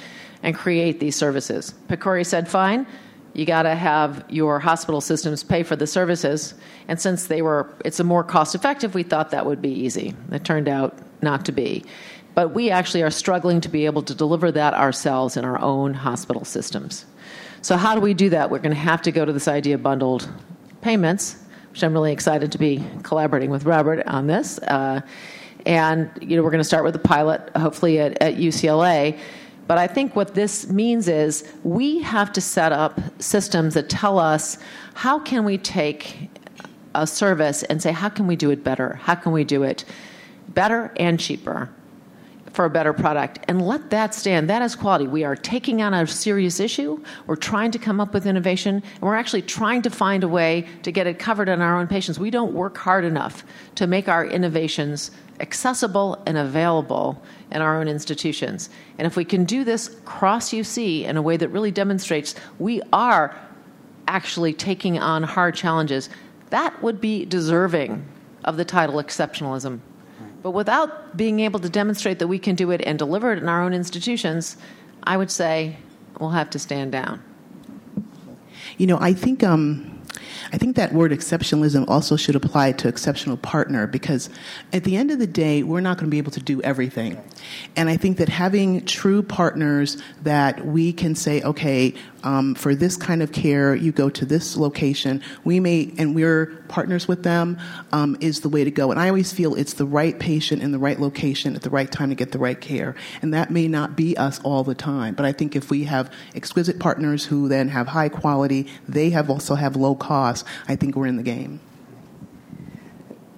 and 0.42 0.54
create 0.54 1.00
these 1.00 1.16
services. 1.16 1.74
PCORI 1.88 2.24
said, 2.24 2.46
fine 2.46 2.86
you 3.36 3.44
got 3.44 3.64
to 3.64 3.74
have 3.74 4.24
your 4.30 4.58
hospital 4.58 5.02
systems 5.02 5.44
pay 5.44 5.62
for 5.62 5.76
the 5.76 5.86
services. 5.86 6.54
And 6.88 6.98
since 6.98 7.26
they 7.26 7.42
were, 7.42 7.70
it's 7.84 8.00
a 8.00 8.04
more 8.04 8.24
cost 8.24 8.54
effective, 8.54 8.94
we 8.94 9.02
thought 9.02 9.30
that 9.30 9.44
would 9.44 9.60
be 9.60 9.70
easy. 9.70 10.14
It 10.32 10.42
turned 10.42 10.68
out 10.68 10.96
not 11.20 11.44
to 11.44 11.52
be. 11.52 11.84
But 12.34 12.54
we 12.54 12.70
actually 12.70 13.02
are 13.02 13.10
struggling 13.10 13.60
to 13.60 13.68
be 13.68 13.84
able 13.84 14.02
to 14.04 14.14
deliver 14.14 14.50
that 14.52 14.72
ourselves 14.72 15.36
in 15.36 15.44
our 15.44 15.60
own 15.60 15.92
hospital 15.92 16.46
systems. 16.46 17.04
So, 17.60 17.76
how 17.76 17.94
do 17.94 18.00
we 18.00 18.14
do 18.14 18.30
that? 18.30 18.50
We're 18.50 18.58
going 18.58 18.74
to 18.74 18.80
have 18.80 19.02
to 19.02 19.12
go 19.12 19.24
to 19.24 19.32
this 19.32 19.48
idea 19.48 19.74
of 19.74 19.82
bundled 19.82 20.28
payments, 20.80 21.36
which 21.70 21.82
I'm 21.82 21.92
really 21.92 22.12
excited 22.12 22.52
to 22.52 22.58
be 22.58 22.84
collaborating 23.02 23.50
with 23.50 23.64
Robert 23.64 24.06
on 24.06 24.26
this. 24.26 24.58
Uh, 24.58 25.00
and 25.66 26.10
you 26.20 26.36
know, 26.36 26.42
we're 26.42 26.50
going 26.50 26.60
to 26.60 26.64
start 26.64 26.84
with 26.84 26.94
a 26.94 27.00
pilot, 27.00 27.50
hopefully 27.56 27.98
at, 28.00 28.22
at 28.22 28.36
UCLA. 28.36 29.18
But 29.66 29.78
I 29.78 29.86
think 29.86 30.14
what 30.14 30.34
this 30.34 30.68
means 30.68 31.08
is 31.08 31.50
we 31.64 32.00
have 32.00 32.32
to 32.34 32.40
set 32.40 32.72
up 32.72 33.00
systems 33.18 33.74
that 33.74 33.88
tell 33.88 34.18
us 34.18 34.58
how 34.94 35.18
can 35.18 35.44
we 35.44 35.58
take 35.58 36.30
a 36.94 37.06
service 37.06 37.62
and 37.64 37.82
say 37.82 37.92
how 37.92 38.08
can 38.08 38.26
we 38.26 38.36
do 38.36 38.50
it 38.50 38.62
better? 38.62 38.94
How 38.94 39.14
can 39.14 39.32
we 39.32 39.44
do 39.44 39.62
it 39.62 39.84
better 40.48 40.92
and 40.96 41.18
cheaper? 41.18 41.70
for 42.56 42.64
a 42.64 42.70
better 42.70 42.94
product 42.94 43.38
and 43.48 43.60
let 43.60 43.90
that 43.90 44.14
stand. 44.14 44.48
That 44.48 44.62
is 44.62 44.74
quality. 44.74 45.06
We 45.06 45.24
are 45.24 45.36
taking 45.36 45.82
on 45.82 45.92
a 45.92 46.06
serious 46.06 46.58
issue. 46.58 46.98
We're 47.26 47.36
trying 47.36 47.70
to 47.72 47.78
come 47.78 48.00
up 48.00 48.14
with 48.14 48.26
innovation, 48.26 48.76
and 48.76 49.02
we're 49.02 49.14
actually 49.14 49.42
trying 49.42 49.82
to 49.82 49.90
find 49.90 50.24
a 50.24 50.28
way 50.28 50.66
to 50.82 50.90
get 50.90 51.06
it 51.06 51.18
covered 51.18 51.50
in 51.50 51.60
our 51.60 51.78
own 51.78 51.86
patients. 51.86 52.18
We 52.18 52.30
don't 52.30 52.54
work 52.54 52.78
hard 52.78 53.04
enough 53.04 53.44
to 53.74 53.86
make 53.86 54.08
our 54.08 54.24
innovations 54.24 55.10
accessible 55.38 56.22
and 56.26 56.38
available 56.38 57.22
in 57.52 57.62
our 57.62 57.80
own 57.80 57.88
institutions. 57.88 58.70
And 58.98 59.06
if 59.06 59.16
we 59.16 59.24
can 59.24 59.44
do 59.44 59.64
this 59.64 59.88
cross 60.04 60.50
UC 60.50 61.04
in 61.04 61.16
a 61.16 61.22
way 61.22 61.36
that 61.36 61.48
really 61.48 61.70
demonstrates 61.70 62.34
we 62.58 62.82
are 62.92 63.36
actually 64.08 64.52
taking 64.52 64.98
on 64.98 65.22
hard 65.22 65.54
challenges, 65.54 66.08
that 66.50 66.82
would 66.82 67.00
be 67.00 67.24
deserving 67.24 68.06
of 68.44 68.56
the 68.56 68.64
title 68.64 68.96
exceptionalism. 68.96 69.80
But 70.42 70.52
without 70.52 71.16
being 71.16 71.40
able 71.40 71.58
to 71.60 71.68
demonstrate 71.68 72.20
that 72.20 72.28
we 72.28 72.38
can 72.38 72.54
do 72.54 72.70
it 72.70 72.80
and 72.86 72.98
deliver 72.98 73.32
it 73.32 73.42
in 73.42 73.48
our 73.48 73.62
own 73.62 73.74
institutions, 73.74 74.56
I 75.02 75.16
would 75.16 75.30
say 75.30 75.76
we'll 76.20 76.30
have 76.30 76.50
to 76.50 76.58
stand 76.58 76.92
down. 76.92 77.22
You 78.78 78.86
know, 78.86 78.98
I 79.00 79.12
think 79.12 79.42
um, 79.42 79.95
I 80.52 80.58
think 80.58 80.76
that 80.76 80.92
word 80.92 81.12
exceptionalism 81.12 81.88
also 81.88 82.16
should 82.16 82.36
apply 82.36 82.72
to 82.72 82.88
exceptional 82.88 83.36
partner 83.36 83.86
because 83.86 84.30
at 84.72 84.84
the 84.84 84.96
end 84.96 85.10
of 85.10 85.18
the 85.18 85.26
day, 85.26 85.62
we're 85.62 85.80
not 85.80 85.96
going 85.96 86.06
to 86.06 86.10
be 86.10 86.18
able 86.18 86.32
to 86.32 86.40
do 86.40 86.62
everything. 86.62 87.22
And 87.76 87.88
I 87.88 87.96
think 87.96 88.18
that 88.18 88.28
having 88.28 88.84
true 88.84 89.22
partners 89.22 90.00
that 90.22 90.66
we 90.66 90.92
can 90.92 91.14
say, 91.14 91.42
okay, 91.42 91.94
um, 92.26 92.56
for 92.56 92.74
this 92.74 92.96
kind 92.96 93.22
of 93.22 93.30
care, 93.30 93.76
you 93.76 93.92
go 93.92 94.10
to 94.10 94.26
this 94.26 94.56
location. 94.56 95.22
We 95.44 95.60
may, 95.60 95.92
and 95.96 96.12
we're 96.12 96.46
partners 96.66 97.06
with 97.06 97.22
them, 97.22 97.56
um, 97.92 98.16
is 98.20 98.40
the 98.40 98.48
way 98.48 98.64
to 98.64 98.70
go. 98.72 98.90
And 98.90 98.98
I 98.98 99.06
always 99.06 99.32
feel 99.32 99.54
it's 99.54 99.74
the 99.74 99.86
right 99.86 100.18
patient 100.18 100.60
in 100.60 100.72
the 100.72 100.78
right 100.78 100.98
location 100.98 101.54
at 101.54 101.62
the 101.62 101.70
right 101.70 101.90
time 101.90 102.08
to 102.08 102.16
get 102.16 102.32
the 102.32 102.40
right 102.40 102.60
care. 102.60 102.96
And 103.22 103.32
that 103.32 103.52
may 103.52 103.68
not 103.68 103.94
be 103.94 104.16
us 104.16 104.40
all 104.42 104.64
the 104.64 104.74
time. 104.74 105.14
But 105.14 105.24
I 105.24 105.30
think 105.30 105.54
if 105.54 105.70
we 105.70 105.84
have 105.84 106.12
exquisite 106.34 106.80
partners 106.80 107.24
who 107.24 107.48
then 107.48 107.68
have 107.68 107.86
high 107.86 108.08
quality, 108.08 108.66
they 108.88 109.10
have 109.10 109.30
also 109.30 109.54
have 109.54 109.76
low 109.76 109.94
cost, 109.94 110.44
I 110.66 110.74
think 110.74 110.96
we're 110.96 111.06
in 111.06 111.16
the 111.16 111.22
game. 111.22 111.60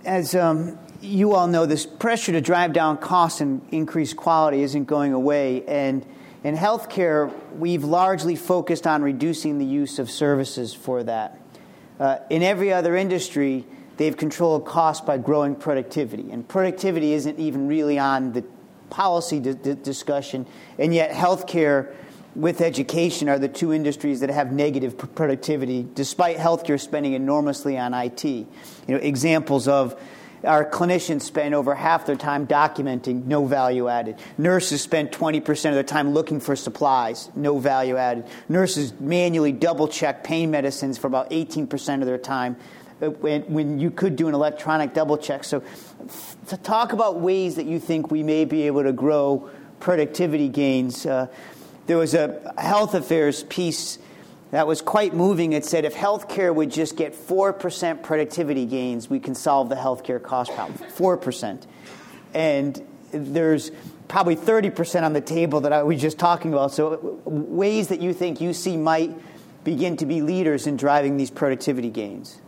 As 0.07 0.35
um, 0.35 0.79
you 1.03 1.35
all 1.35 1.47
know, 1.47 1.67
this 1.67 1.85
pressure 1.85 2.33
to 2.33 2.41
drive 2.41 2.73
down 2.73 2.97
costs 2.97 3.43
and 3.43 3.61
increase 3.71 4.15
quality 4.15 4.63
isn't 4.63 4.87
going 4.87 5.13
away. 5.13 5.63
And 5.67 6.07
in 6.45 6.57
healthcare, 6.57 7.33
we've 7.57 7.85
largely 7.85 8.37
focused 8.37 8.87
on 8.87 9.03
reducing 9.03 9.59
the 9.59 9.65
use 9.65 9.99
of 9.99 10.11
services 10.11 10.73
for 10.73 11.03
that. 11.03 11.41
Uh, 11.99 12.19
in 12.31 12.43
every 12.43 12.73
other 12.73 12.97
industry, 12.97 13.65
they've 13.97 14.17
controlled 14.17 14.65
costs 14.65 15.05
by 15.05 15.19
growing 15.19 15.57
productivity. 15.57 16.31
And 16.31 16.47
productivity 16.47 17.13
isn't 17.13 17.39
even 17.39 17.67
really 17.67 17.99
on 17.99 18.33
the 18.33 18.45
policy 18.89 19.41
di- 19.41 19.55
di- 19.55 19.75
discussion. 19.75 20.47
And 20.79 20.95
yet, 20.95 21.11
healthcare 21.11 21.95
with 22.37 22.61
education 22.61 23.29
are 23.29 23.39
the 23.39 23.49
two 23.49 23.73
industries 23.73 24.21
that 24.21 24.31
have 24.31 24.53
negative 24.53 24.97
productivity, 25.15 25.87
despite 25.95 26.37
healthcare 26.37 26.81
spending 26.81 27.15
enormously 27.15 27.77
on 27.77 27.93
IT. 27.95 28.25
You 28.25 28.47
know, 28.87 28.97
examples 28.99 29.67
of 29.67 30.01
our 30.45 30.65
clinicians 30.65 31.23
spend 31.23 31.55
over 31.55 31.75
half 31.75 32.07
their 32.07 32.17
time 32.17 32.47
documenting, 32.47 33.25
no 33.25 33.45
value 33.45 33.89
added. 33.89 34.17
Nurses 34.37 34.81
spend 34.81 35.11
20% 35.11 35.69
of 35.69 35.75
their 35.75 35.83
time 35.83 36.13
looking 36.13 36.41
for 36.41 36.55
supplies, 36.57 37.31
no 37.35 37.59
value 37.59 37.97
added. 37.97 38.27
Nurses 38.49 38.93
manually 39.01 39.53
double 39.53 39.89
check 39.89 40.25
pain 40.25 40.51
medicines 40.51 40.99
for 40.99 41.07
about 41.07 41.31
18% 41.31 42.01
of 42.01 42.07
their 42.07 42.19
time 42.19 42.57
uh, 43.03 43.11
when, 43.11 43.43
when 43.43 43.79
you 43.79 43.91
could 43.91 44.17
do 44.17 44.29
an 44.29 44.35
electronic 44.35 44.95
double 44.95 45.19
check. 45.19 45.45
So, 45.45 45.63
to 46.49 46.57
talk 46.57 46.93
about 46.93 47.21
ways 47.21 47.57
that 47.57 47.67
you 47.67 47.79
think 47.79 48.11
we 48.11 48.23
may 48.23 48.45
be 48.45 48.63
able 48.67 48.85
to 48.85 48.93
grow 48.93 49.51
productivity 49.81 50.49
gains, 50.49 51.05
uh, 51.05 51.27
there 51.87 51.97
was 51.97 52.15
a 52.15 52.55
health 52.59 52.95
affairs 52.95 53.45
piece 53.45 53.99
that 54.51 54.67
was 54.67 54.81
quite 54.81 55.15
moving. 55.15 55.53
It 55.53 55.65
said 55.65 55.85
if 55.85 55.95
healthcare 55.95 56.55
would 56.55 56.71
just 56.71 56.97
get 56.97 57.15
4% 57.15 58.03
productivity 58.03 58.65
gains, 58.67 59.11
we 59.11 59.21
can 59.21 59.35
solve 59.35 59.69
the 59.69 59.75
healthcare 59.75 60.23
cost 60.23 60.53
problem. 60.53 60.79
4%. 60.91 61.67
And 62.35 62.83
there's 63.13 63.71
probably 64.09 64.37
30% 64.37 65.03
on 65.03 65.13
the 65.13 65.21
table 65.21 65.61
that 65.61 65.73
I 65.73 65.83
was 65.83 66.01
just 66.01 66.19
talking 66.19 66.53
about. 66.53 66.73
So, 66.73 67.21
ways 67.25 67.89
that 67.89 68.01
you 68.01 68.15
think 68.15 68.39
UC 68.39 68.79
might 68.79 69.15
begin 69.65 69.97
to 69.99 70.07
be 70.07 70.23
leaders 70.23 70.67
in 70.67 70.77
driving 70.77 71.17
these 71.19 71.31
productivity 71.31 71.91
gains. 71.91 72.41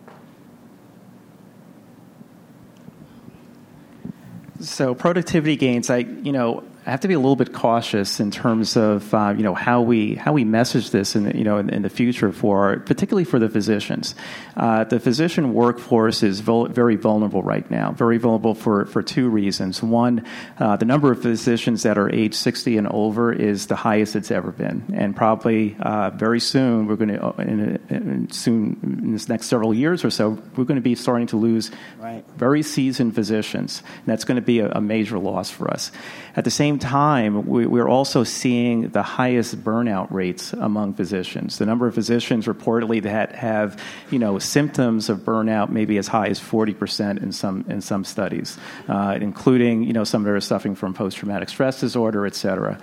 So 4.60 4.94
productivity 4.94 5.56
gains, 5.56 5.90
I 5.90 5.98
you 5.98 6.32
know 6.32 6.62
I 6.90 6.92
have 6.92 7.02
to 7.02 7.08
be 7.08 7.14
a 7.14 7.20
little 7.20 7.36
bit 7.36 7.52
cautious 7.52 8.18
in 8.18 8.32
terms 8.32 8.76
of 8.76 9.14
uh, 9.14 9.32
you 9.36 9.44
know 9.44 9.54
how 9.54 9.80
we 9.80 10.16
how 10.16 10.32
we 10.32 10.42
message 10.42 10.90
this 10.90 11.14
in 11.14 11.38
you 11.38 11.44
know 11.44 11.58
in, 11.58 11.70
in 11.70 11.82
the 11.82 11.88
future 11.88 12.32
for 12.32 12.80
particularly 12.80 13.22
for 13.22 13.38
the 13.38 13.48
physicians. 13.48 14.16
Uh, 14.56 14.82
the 14.82 14.98
physician 14.98 15.54
workforce 15.54 16.24
is 16.24 16.40
vul- 16.40 16.66
very 16.66 16.96
vulnerable 16.96 17.44
right 17.44 17.70
now. 17.70 17.92
Very 17.92 18.18
vulnerable 18.18 18.56
for, 18.56 18.86
for 18.86 19.04
two 19.04 19.28
reasons. 19.28 19.80
One, 19.80 20.26
uh, 20.58 20.78
the 20.78 20.84
number 20.84 21.12
of 21.12 21.22
physicians 21.22 21.84
that 21.84 21.96
are 21.96 22.12
age 22.12 22.34
60 22.34 22.76
and 22.76 22.88
over 22.88 23.32
is 23.32 23.68
the 23.68 23.76
highest 23.76 24.16
it's 24.16 24.32
ever 24.32 24.50
been, 24.50 24.82
and 24.92 25.14
probably 25.14 25.76
uh, 25.78 26.10
very 26.10 26.40
soon 26.40 26.88
we're 26.88 26.96
going 26.96 27.10
to 27.10 27.24
uh, 27.24 27.34
in, 27.38 27.78
in, 27.88 28.30
soon 28.32 28.80
in 28.82 29.12
this 29.12 29.28
next 29.28 29.46
several 29.46 29.72
years 29.72 30.04
or 30.04 30.10
so 30.10 30.30
we're 30.56 30.64
going 30.64 30.74
to 30.74 30.82
be 30.82 30.96
starting 30.96 31.28
to 31.28 31.36
lose 31.36 31.70
right. 32.00 32.24
very 32.36 32.64
seasoned 32.64 33.14
physicians. 33.14 33.84
And 33.98 34.06
that's 34.06 34.24
going 34.24 34.36
to 34.36 34.42
be 34.42 34.58
a, 34.58 34.72
a 34.72 34.80
major 34.80 35.20
loss 35.20 35.50
for 35.50 35.70
us. 35.70 35.92
At 36.34 36.44
the 36.44 36.50
same 36.50 36.79
time, 36.80 37.46
we, 37.46 37.66
we're 37.66 37.88
also 37.88 38.24
seeing 38.24 38.88
the 38.88 39.02
highest 39.02 39.62
burnout 39.62 40.10
rates 40.10 40.52
among 40.52 40.94
physicians. 40.94 41.58
The 41.58 41.66
number 41.66 41.86
of 41.86 41.94
physicians 41.94 42.46
reportedly 42.46 43.02
that 43.02 43.34
have, 43.36 43.80
you 44.10 44.18
know, 44.18 44.38
symptoms 44.38 45.08
of 45.08 45.18
burnout 45.18 45.70
maybe 45.70 45.98
as 45.98 46.08
high 46.08 46.28
as 46.28 46.40
40% 46.40 47.22
in 47.22 47.32
some, 47.32 47.64
in 47.68 47.80
some 47.80 48.04
studies, 48.04 48.58
uh, 48.88 49.18
including, 49.20 49.84
you 49.84 49.92
know, 49.92 50.04
some 50.04 50.22
that 50.24 50.30
are 50.30 50.40
suffering 50.40 50.74
from 50.74 50.94
post-traumatic 50.94 51.48
stress 51.48 51.80
disorder, 51.80 52.26
et 52.26 52.34
cetera. 52.34 52.78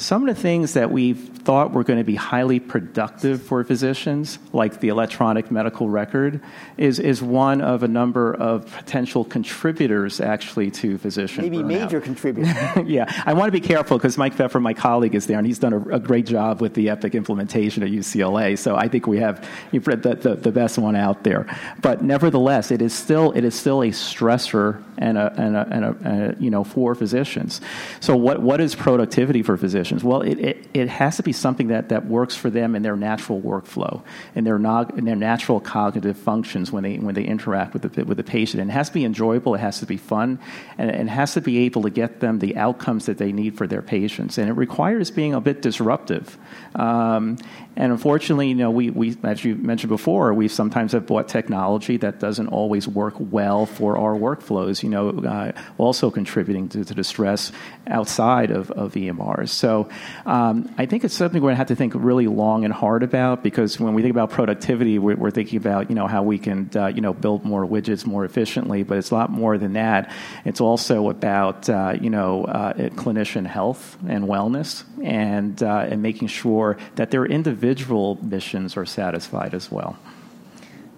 Some 0.00 0.26
of 0.26 0.34
the 0.34 0.40
things 0.40 0.72
that 0.72 0.90
we 0.90 1.12
thought 1.12 1.72
were 1.72 1.84
going 1.84 1.98
to 1.98 2.04
be 2.04 2.14
highly 2.14 2.58
productive 2.58 3.42
for 3.42 3.62
physicians, 3.64 4.38
like 4.54 4.80
the 4.80 4.88
electronic 4.88 5.50
medical 5.50 5.90
record, 5.90 6.40
is, 6.78 6.98
is 6.98 7.22
one 7.22 7.60
of 7.60 7.82
a 7.82 7.88
number 7.88 8.32
of 8.32 8.64
potential 8.72 9.26
contributors 9.26 10.18
actually 10.18 10.70
to 10.70 10.96
physician 10.96 11.44
Maybe 11.44 11.58
burnout. 11.58 11.66
major 11.66 12.00
contributors. 12.00 12.54
yeah, 12.86 13.12
I 13.26 13.34
want 13.34 13.48
to 13.48 13.52
be 13.52 13.60
careful 13.60 13.98
because 13.98 14.16
Mike 14.16 14.32
Pfeffer, 14.32 14.58
my 14.58 14.72
colleague, 14.72 15.14
is 15.14 15.26
there, 15.26 15.36
and 15.36 15.46
he's 15.46 15.58
done 15.58 15.74
a, 15.74 15.96
a, 15.96 16.00
great 16.00 16.24
job 16.24 16.62
with 16.62 16.72
the 16.72 16.88
EPIC 16.88 17.14
implementation 17.14 17.82
at 17.82 17.90
UCLA. 17.90 18.56
So 18.56 18.76
I 18.76 18.88
think 18.88 19.06
we 19.06 19.18
have 19.18 19.46
the, 19.70 20.18
the, 20.18 20.34
the 20.34 20.52
best 20.52 20.78
one 20.78 20.96
out 20.96 21.24
there. 21.24 21.46
But 21.82 22.02
nevertheless, 22.02 22.70
it 22.70 22.80
is 22.80 22.94
still 22.94 23.32
it 23.32 23.44
is 23.44 23.54
still 23.54 23.82
a 23.82 23.88
stressor 23.88 24.82
and 24.96 25.18
a, 25.18 25.32
and 25.36 25.56
a, 25.56 25.68
and 25.70 25.84
a, 25.84 25.96
and 26.04 26.22
a 26.22 26.42
you 26.42 26.50
know 26.50 26.64
for 26.64 26.94
physicians. 26.94 27.60
So 28.00 28.16
what 28.16 28.40
what 28.40 28.60
is 28.62 28.74
productivity 28.74 29.42
for 29.42 29.58
physicians? 29.58 29.89
Well, 29.92 30.22
it, 30.22 30.38
it, 30.38 30.68
it, 30.72 30.88
has 30.88 31.16
to 31.16 31.22
be 31.22 31.32
something 31.32 31.68
that, 31.68 31.88
that 31.88 32.06
works 32.06 32.36
for 32.36 32.50
them 32.50 32.74
in 32.74 32.82
their 32.82 32.96
natural 32.96 33.40
workflow, 33.40 34.02
and 34.34 34.46
their, 34.46 34.58
not, 34.58 34.96
in 34.96 35.04
their 35.04 35.16
natural 35.16 35.60
cognitive 35.60 36.16
functions 36.16 36.70
when 36.70 36.82
they, 36.82 36.98
when 36.98 37.14
they 37.14 37.24
interact 37.24 37.72
with 37.72 37.82
the, 37.82 38.04
with 38.04 38.16
the 38.16 38.24
patient. 38.24 38.60
And 38.60 38.70
it 38.70 38.74
has 38.74 38.88
to 38.88 38.94
be 38.94 39.04
enjoyable, 39.04 39.54
it 39.54 39.60
has 39.60 39.80
to 39.80 39.86
be 39.86 39.96
fun, 39.96 40.38
and 40.78 40.90
it 40.90 41.08
has 41.08 41.34
to 41.34 41.40
be 41.40 41.58
able 41.58 41.82
to 41.82 41.90
get 41.90 42.20
them 42.20 42.38
the 42.38 42.56
outcomes 42.56 43.06
that 43.06 43.18
they 43.18 43.32
need 43.32 43.56
for 43.56 43.66
their 43.66 43.82
patients. 43.82 44.38
And 44.38 44.48
it 44.48 44.54
requires 44.54 45.10
being 45.10 45.34
a 45.34 45.40
bit 45.40 45.62
disruptive. 45.62 46.38
Um, 46.74 47.36
and 47.76 47.92
unfortunately, 47.92 48.48
you 48.48 48.56
know, 48.56 48.70
we, 48.70 48.90
we, 48.90 49.16
as 49.22 49.44
you 49.44 49.54
mentioned 49.54 49.90
before, 49.90 50.34
we 50.34 50.48
sometimes 50.48 50.92
have 50.92 51.06
bought 51.06 51.28
technology 51.28 51.96
that 51.98 52.18
doesn't 52.18 52.48
always 52.48 52.88
work 52.88 53.14
well 53.18 53.64
for 53.64 53.96
our 53.96 54.14
workflows, 54.14 54.82
you 54.82 54.88
know, 54.88 55.10
uh, 55.10 55.52
also 55.78 56.10
contributing 56.10 56.68
to, 56.70 56.84
to, 56.84 56.94
the 56.94 57.04
stress 57.04 57.52
outside 57.86 58.50
of, 58.50 58.70
of 58.72 58.94
EMRs. 58.94 59.50
So 59.50 59.88
um, 60.26 60.74
I 60.78 60.86
think 60.86 61.04
it's 61.04 61.14
something 61.14 61.40
we're 61.40 61.46
going 61.46 61.54
to 61.54 61.58
have 61.58 61.68
to 61.68 61.76
think 61.76 61.94
really 61.94 62.26
long 62.26 62.64
and 62.64 62.74
hard 62.74 63.04
about 63.04 63.44
because 63.44 63.78
when 63.78 63.94
we 63.94 64.02
think 64.02 64.12
about 64.12 64.30
productivity, 64.30 64.98
we're, 64.98 65.16
we're 65.16 65.30
thinking 65.30 65.56
about, 65.56 65.90
you 65.90 65.94
know, 65.94 66.08
how 66.08 66.24
we 66.24 66.38
can, 66.38 66.68
uh, 66.74 66.88
you 66.88 67.00
know, 67.00 67.12
build 67.12 67.44
more 67.44 67.64
widgets 67.64 68.04
more 68.04 68.24
efficiently, 68.24 68.82
but 68.82 68.98
it's 68.98 69.10
a 69.10 69.14
lot 69.14 69.30
more 69.30 69.56
than 69.56 69.74
that. 69.74 70.12
It's 70.44 70.60
also 70.60 71.08
about, 71.08 71.68
uh, 71.68 71.96
you 72.00 72.10
know, 72.10 72.44
uh, 72.46 72.72
clinician 72.90 73.46
health 73.46 73.96
and 74.08 74.24
wellness 74.24 74.84
and, 75.02 75.62
uh, 75.62 75.86
and 75.88 76.02
making 76.02 76.28
sure 76.28 76.76
that 76.96 77.12
they're 77.12 77.26
individual 77.26 77.59
individual 77.62 78.18
missions 78.22 78.76
are 78.76 78.86
satisfied 78.86 79.54
as 79.54 79.70
well. 79.70 79.98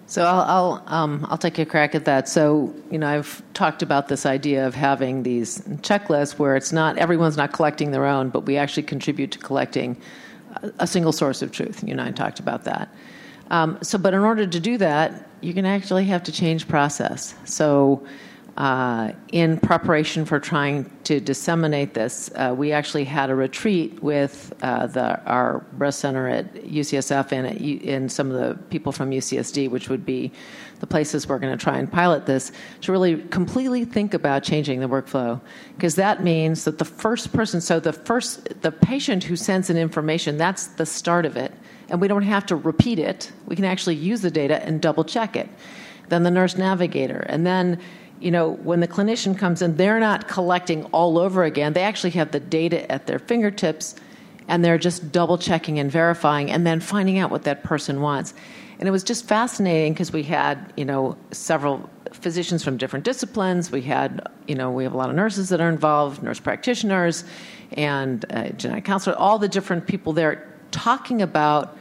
So 0.07 0.23
I'll 0.25 0.41
I'll, 0.41 0.83
um, 0.87 1.25
I'll 1.29 1.37
take 1.37 1.57
a 1.59 1.65
crack 1.65 1.95
at 1.95 2.05
that. 2.05 2.29
So 2.29 2.73
you 2.91 2.97
know 2.97 3.07
I've 3.07 3.41
talked 3.53 3.81
about 3.81 4.07
this 4.07 4.25
idea 4.25 4.67
of 4.67 4.75
having 4.75 5.23
these 5.23 5.59
checklists 5.81 6.37
where 6.39 6.55
it's 6.55 6.71
not 6.71 6.97
everyone's 6.97 7.37
not 7.37 7.51
collecting 7.53 7.91
their 7.91 8.05
own, 8.05 8.29
but 8.29 8.41
we 8.45 8.57
actually 8.57 8.83
contribute 8.83 9.31
to 9.31 9.39
collecting 9.39 9.97
a, 10.79 10.85
single 10.85 11.11
source 11.11 11.41
of 11.41 11.51
truth. 11.51 11.83
You 11.83 11.91
and 11.91 12.01
I 12.01 12.11
talked 12.11 12.39
about 12.39 12.63
that. 12.65 12.93
Um, 13.49 13.77
so, 13.81 13.97
but 13.97 14.13
in 14.13 14.21
order 14.21 14.45
to 14.45 14.59
do 14.59 14.77
that, 14.77 15.27
you're 15.41 15.55
going 15.55 15.63
to 15.65 15.69
actually 15.71 16.05
have 16.05 16.23
to 16.23 16.31
change 16.31 16.67
process. 16.67 17.35
So 17.45 18.05
uh, 18.55 19.11
in 19.31 19.59
preparation 19.59 20.25
for 20.25 20.39
trying 20.39 20.89
to 21.05 21.19
disseminate 21.19 21.95
this, 21.95 22.29
uh, 22.35 22.53
we 22.55 22.71
actually 22.71 23.03
had 23.03 23.31
a 23.31 23.35
retreat 23.35 24.01
with 24.03 24.53
uh, 24.61 24.85
the, 24.85 25.19
our 25.25 25.59
breast 25.73 25.99
center 25.99 26.27
at 26.27 26.53
UCSF 26.53 27.31
and, 27.31 27.47
at, 27.47 27.57
and 27.59 28.11
some 28.11 28.29
of 28.29 28.37
the 28.37 28.55
people 28.65 28.91
from 28.91 29.09
UCSD, 29.09 29.71
which 29.71 29.89
would 29.89 30.05
be 30.05 30.31
the 30.81 30.85
places 30.85 31.27
we're 31.27 31.39
going 31.39 31.57
to 31.57 31.63
try 31.63 31.79
and 31.79 31.91
pilot 31.91 32.27
this, 32.27 32.51
to 32.81 32.91
really 32.91 33.23
completely 33.29 33.85
think 33.85 34.13
about 34.13 34.43
changing 34.43 34.81
the 34.81 34.89
workflow. 34.89 35.41
Because 35.75 35.95
that 35.95 36.23
means 36.23 36.63
that 36.65 36.77
the 36.77 36.85
first 36.85 37.33
person, 37.33 37.59
so 37.59 37.79
the 37.79 37.93
first, 37.93 38.61
the 38.61 38.71
patient 38.71 39.23
who 39.23 39.35
sends 39.35 39.71
in 39.71 39.77
information, 39.77 40.37
that's 40.37 40.67
the 40.67 40.85
start 40.85 41.25
of 41.25 41.37
it. 41.37 41.51
And 41.89 41.99
we 41.99 42.07
don't 42.07 42.21
have 42.21 42.45
to 42.47 42.55
repeat 42.55 42.99
it. 42.99 43.31
We 43.47 43.55
can 43.55 43.65
actually 43.65 43.95
use 43.95 44.21
the 44.21 44.31
data 44.31 44.63
and 44.63 44.79
double 44.79 45.03
check 45.03 45.35
it. 45.35 45.49
Then 46.09 46.23
the 46.23 46.31
nurse 46.31 46.55
navigator. 46.55 47.25
And 47.27 47.45
then 47.45 47.79
you 48.19 48.31
know, 48.31 48.51
when 48.51 48.79
the 48.79 48.87
clinician 48.87 49.37
comes 49.37 49.61
in, 49.61 49.75
they're 49.75 49.99
not 49.99 50.27
collecting 50.27 50.85
all 50.85 51.17
over 51.17 51.43
again. 51.43 51.73
They 51.73 51.83
actually 51.83 52.11
have 52.11 52.31
the 52.31 52.39
data 52.39 52.89
at 52.91 53.07
their 53.07 53.19
fingertips 53.19 53.95
and 54.47 54.63
they're 54.63 54.77
just 54.77 55.11
double 55.11 55.37
checking 55.37 55.79
and 55.79 55.91
verifying 55.91 56.51
and 56.51 56.65
then 56.65 56.79
finding 56.79 57.17
out 57.17 57.31
what 57.31 57.43
that 57.43 57.63
person 57.63 58.01
wants. 58.01 58.33
And 58.79 58.87
it 58.87 58.91
was 58.91 59.03
just 59.03 59.25
fascinating 59.25 59.93
because 59.93 60.11
we 60.11 60.23
had, 60.23 60.73
you 60.75 60.85
know, 60.85 61.17
several 61.31 61.89
physicians 62.11 62.63
from 62.63 62.77
different 62.77 63.05
disciplines. 63.05 63.71
We 63.71 63.81
had, 63.81 64.27
you 64.47 64.55
know, 64.55 64.71
we 64.71 64.83
have 64.83 64.93
a 64.93 64.97
lot 64.97 65.09
of 65.09 65.15
nurses 65.15 65.49
that 65.49 65.61
are 65.61 65.69
involved, 65.69 66.21
nurse 66.23 66.39
practitioners, 66.39 67.23
and 67.73 68.25
uh, 68.31 68.49
genetic 68.49 68.85
counselor, 68.85 69.15
all 69.15 69.39
the 69.39 69.47
different 69.47 69.87
people 69.87 70.13
there 70.13 70.47
talking 70.71 71.21
about 71.21 71.77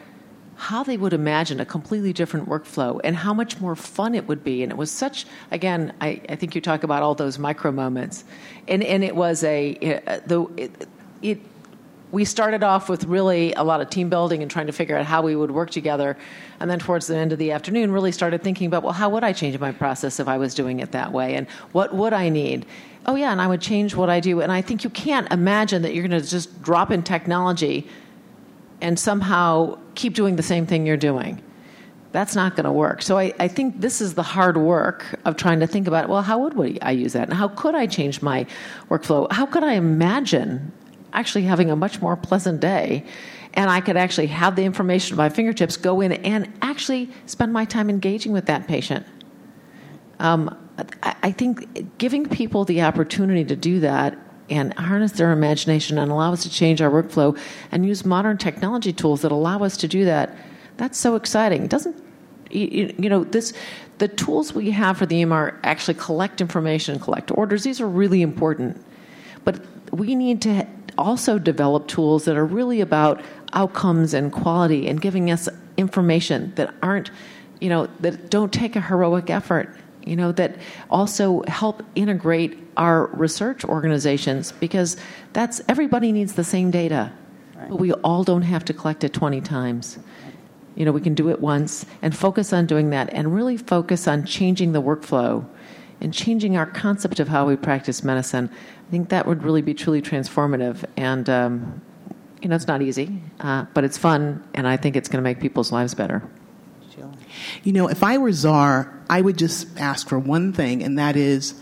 how 0.62 0.84
they 0.84 0.96
would 0.96 1.12
imagine 1.12 1.58
a 1.58 1.66
completely 1.66 2.12
different 2.12 2.48
workflow 2.48 3.00
and 3.02 3.16
how 3.16 3.34
much 3.34 3.58
more 3.60 3.74
fun 3.74 4.14
it 4.14 4.28
would 4.28 4.44
be. 4.44 4.62
And 4.62 4.70
it 4.70 4.78
was 4.78 4.92
such, 4.92 5.26
again, 5.50 5.92
I, 6.00 6.20
I 6.28 6.36
think 6.36 6.54
you 6.54 6.60
talk 6.60 6.84
about 6.84 7.02
all 7.02 7.16
those 7.16 7.36
micro 7.36 7.72
moments. 7.72 8.22
And, 8.68 8.80
and 8.84 9.02
it 9.02 9.16
was 9.16 9.42
a, 9.42 9.76
uh, 10.06 10.20
the, 10.24 10.44
it, 10.56 10.88
it, 11.20 11.40
we 12.12 12.24
started 12.24 12.62
off 12.62 12.88
with 12.88 13.02
really 13.06 13.52
a 13.54 13.64
lot 13.64 13.80
of 13.80 13.90
team 13.90 14.08
building 14.08 14.40
and 14.40 14.48
trying 14.48 14.68
to 14.68 14.72
figure 14.72 14.96
out 14.96 15.04
how 15.04 15.20
we 15.20 15.34
would 15.34 15.50
work 15.50 15.70
together. 15.70 16.16
And 16.60 16.70
then 16.70 16.78
towards 16.78 17.08
the 17.08 17.16
end 17.16 17.32
of 17.32 17.40
the 17.40 17.50
afternoon, 17.50 17.90
really 17.90 18.12
started 18.12 18.44
thinking 18.44 18.68
about, 18.68 18.84
well, 18.84 18.92
how 18.92 19.08
would 19.08 19.24
I 19.24 19.32
change 19.32 19.58
my 19.58 19.72
process 19.72 20.20
if 20.20 20.28
I 20.28 20.38
was 20.38 20.54
doing 20.54 20.78
it 20.78 20.92
that 20.92 21.10
way? 21.10 21.34
And 21.34 21.48
what 21.72 21.92
would 21.92 22.12
I 22.12 22.28
need? 22.28 22.66
Oh, 23.04 23.16
yeah, 23.16 23.32
and 23.32 23.42
I 23.42 23.48
would 23.48 23.60
change 23.60 23.96
what 23.96 24.08
I 24.08 24.20
do. 24.20 24.40
And 24.40 24.52
I 24.52 24.62
think 24.62 24.84
you 24.84 24.90
can't 24.90 25.30
imagine 25.32 25.82
that 25.82 25.92
you're 25.92 26.06
going 26.06 26.22
to 26.22 26.24
just 26.24 26.62
drop 26.62 26.92
in 26.92 27.02
technology 27.02 27.88
and 28.82 28.98
somehow 28.98 29.78
keep 29.94 30.12
doing 30.12 30.36
the 30.36 30.42
same 30.42 30.66
thing 30.66 30.84
you're 30.84 30.96
doing. 30.98 31.40
That's 32.10 32.36
not 32.36 32.56
going 32.56 32.64
to 32.64 32.72
work. 32.72 33.00
So 33.00 33.16
I, 33.16 33.32
I, 33.38 33.48
think 33.48 33.80
this 33.80 34.02
is 34.02 34.14
the 34.14 34.22
hard 34.22 34.58
work 34.58 35.18
of 35.24 35.36
trying 35.36 35.60
to 35.60 35.66
think 35.66 35.86
about, 35.86 36.10
well, 36.10 36.20
how 36.20 36.38
would 36.40 36.54
we, 36.54 36.78
I 36.80 36.90
use 36.90 37.14
that? 37.14 37.28
And 37.28 37.32
how 37.32 37.48
could 37.48 37.74
I 37.74 37.86
change 37.86 38.20
my 38.20 38.44
workflow? 38.90 39.32
How 39.32 39.46
could 39.46 39.64
I 39.64 39.74
imagine 39.74 40.72
actually 41.14 41.44
having 41.44 41.70
a 41.70 41.76
much 41.76 42.02
more 42.02 42.16
pleasant 42.16 42.60
day? 42.60 43.06
And 43.54 43.70
I 43.70 43.80
could 43.80 43.96
actually 43.96 44.26
have 44.26 44.56
the 44.56 44.64
information 44.64 45.14
at 45.14 45.18
my 45.18 45.30
fingertips, 45.30 45.78
go 45.78 46.02
in 46.02 46.12
and 46.12 46.52
actually 46.60 47.10
spend 47.24 47.52
my 47.52 47.64
time 47.64 47.88
engaging 47.88 48.32
with 48.32 48.44
that 48.46 48.66
patient. 48.66 49.06
Um, 50.18 50.54
I, 51.02 51.14
I 51.22 51.32
think 51.32 51.96
giving 51.96 52.28
people 52.28 52.66
the 52.66 52.82
opportunity 52.82 53.44
to 53.44 53.56
do 53.56 53.80
that 53.80 54.18
and 54.52 54.74
harness 54.74 55.12
their 55.12 55.32
imagination 55.32 55.98
and 55.98 56.10
allow 56.10 56.32
us 56.32 56.42
to 56.42 56.50
change 56.50 56.80
our 56.80 56.90
workflow 56.90 57.38
and 57.70 57.86
use 57.86 58.04
modern 58.04 58.36
technology 58.38 58.92
tools 58.92 59.22
that 59.22 59.32
allow 59.32 59.62
us 59.62 59.76
to 59.78 59.88
do 59.88 60.04
that. 60.04 60.36
That's 60.76 60.98
so 60.98 61.16
exciting. 61.16 61.64
It 61.64 61.70
doesn't 61.70 61.96
you, 62.50 62.94
you 62.98 63.08
know 63.08 63.24
this 63.24 63.52
the 63.98 64.08
tools 64.08 64.52
we 64.52 64.70
have 64.72 64.98
for 64.98 65.06
the 65.06 65.22
EMR 65.22 65.56
actually 65.62 65.94
collect 65.94 66.40
information, 66.40 66.98
collect 66.98 67.30
orders. 67.30 67.64
These 67.64 67.80
are 67.80 67.88
really 67.88 68.20
important, 68.20 68.84
but 69.44 69.60
we 69.92 70.14
need 70.14 70.42
to 70.42 70.66
also 70.98 71.38
develop 71.38 71.88
tools 71.88 72.24
that 72.24 72.36
are 72.36 72.44
really 72.44 72.80
about 72.80 73.22
outcomes 73.52 74.12
and 74.12 74.32
quality 74.32 74.88
and 74.88 75.00
giving 75.00 75.30
us 75.30 75.48
information 75.76 76.52
that 76.56 76.74
aren't 76.82 77.10
you 77.60 77.68
know 77.68 77.86
that 78.00 78.30
don't 78.30 78.52
take 78.52 78.76
a 78.76 78.80
heroic 78.80 79.30
effort 79.30 79.74
you 80.06 80.16
know, 80.16 80.32
that 80.32 80.56
also 80.90 81.42
help 81.48 81.82
integrate 81.94 82.58
our 82.76 83.06
research 83.08 83.64
organizations 83.64 84.52
because 84.52 84.96
that's 85.32 85.60
everybody 85.68 86.12
needs 86.12 86.34
the 86.34 86.44
same 86.44 86.70
data, 86.70 87.12
right. 87.54 87.68
but 87.70 87.76
we 87.76 87.92
all 87.92 88.24
don't 88.24 88.42
have 88.42 88.64
to 88.66 88.74
collect 88.74 89.04
it 89.04 89.12
20 89.12 89.40
times. 89.40 89.98
You 90.74 90.84
know, 90.84 90.92
we 90.92 91.00
can 91.00 91.14
do 91.14 91.28
it 91.28 91.40
once 91.40 91.84
and 92.00 92.16
focus 92.16 92.52
on 92.52 92.66
doing 92.66 92.90
that 92.90 93.12
and 93.12 93.34
really 93.34 93.56
focus 93.56 94.08
on 94.08 94.24
changing 94.24 94.72
the 94.72 94.80
workflow 94.80 95.46
and 96.00 96.12
changing 96.12 96.56
our 96.56 96.66
concept 96.66 97.20
of 97.20 97.28
how 97.28 97.46
we 97.46 97.56
practice 97.56 98.02
medicine. 98.02 98.50
I 98.88 98.90
think 98.90 99.10
that 99.10 99.26
would 99.26 99.42
really 99.42 99.62
be 99.62 99.74
truly 99.74 100.02
transformative. 100.02 100.84
And, 100.96 101.28
um, 101.28 101.82
you 102.40 102.48
know, 102.48 102.56
it's 102.56 102.66
not 102.66 102.82
easy, 102.82 103.22
uh, 103.40 103.66
but 103.74 103.84
it's 103.84 103.96
fun, 103.96 104.42
and 104.54 104.66
I 104.66 104.76
think 104.76 104.96
it's 104.96 105.08
going 105.08 105.22
to 105.22 105.22
make 105.22 105.40
people's 105.40 105.70
lives 105.70 105.94
better. 105.94 106.22
You 107.64 107.72
know, 107.72 107.88
if 107.88 108.02
I 108.02 108.18
were 108.18 108.32
czar, 108.32 108.92
I 109.08 109.20
would 109.20 109.38
just 109.38 109.78
ask 109.78 110.08
for 110.08 110.18
one 110.18 110.52
thing, 110.52 110.82
and 110.82 110.98
that 110.98 111.16
is 111.16 111.54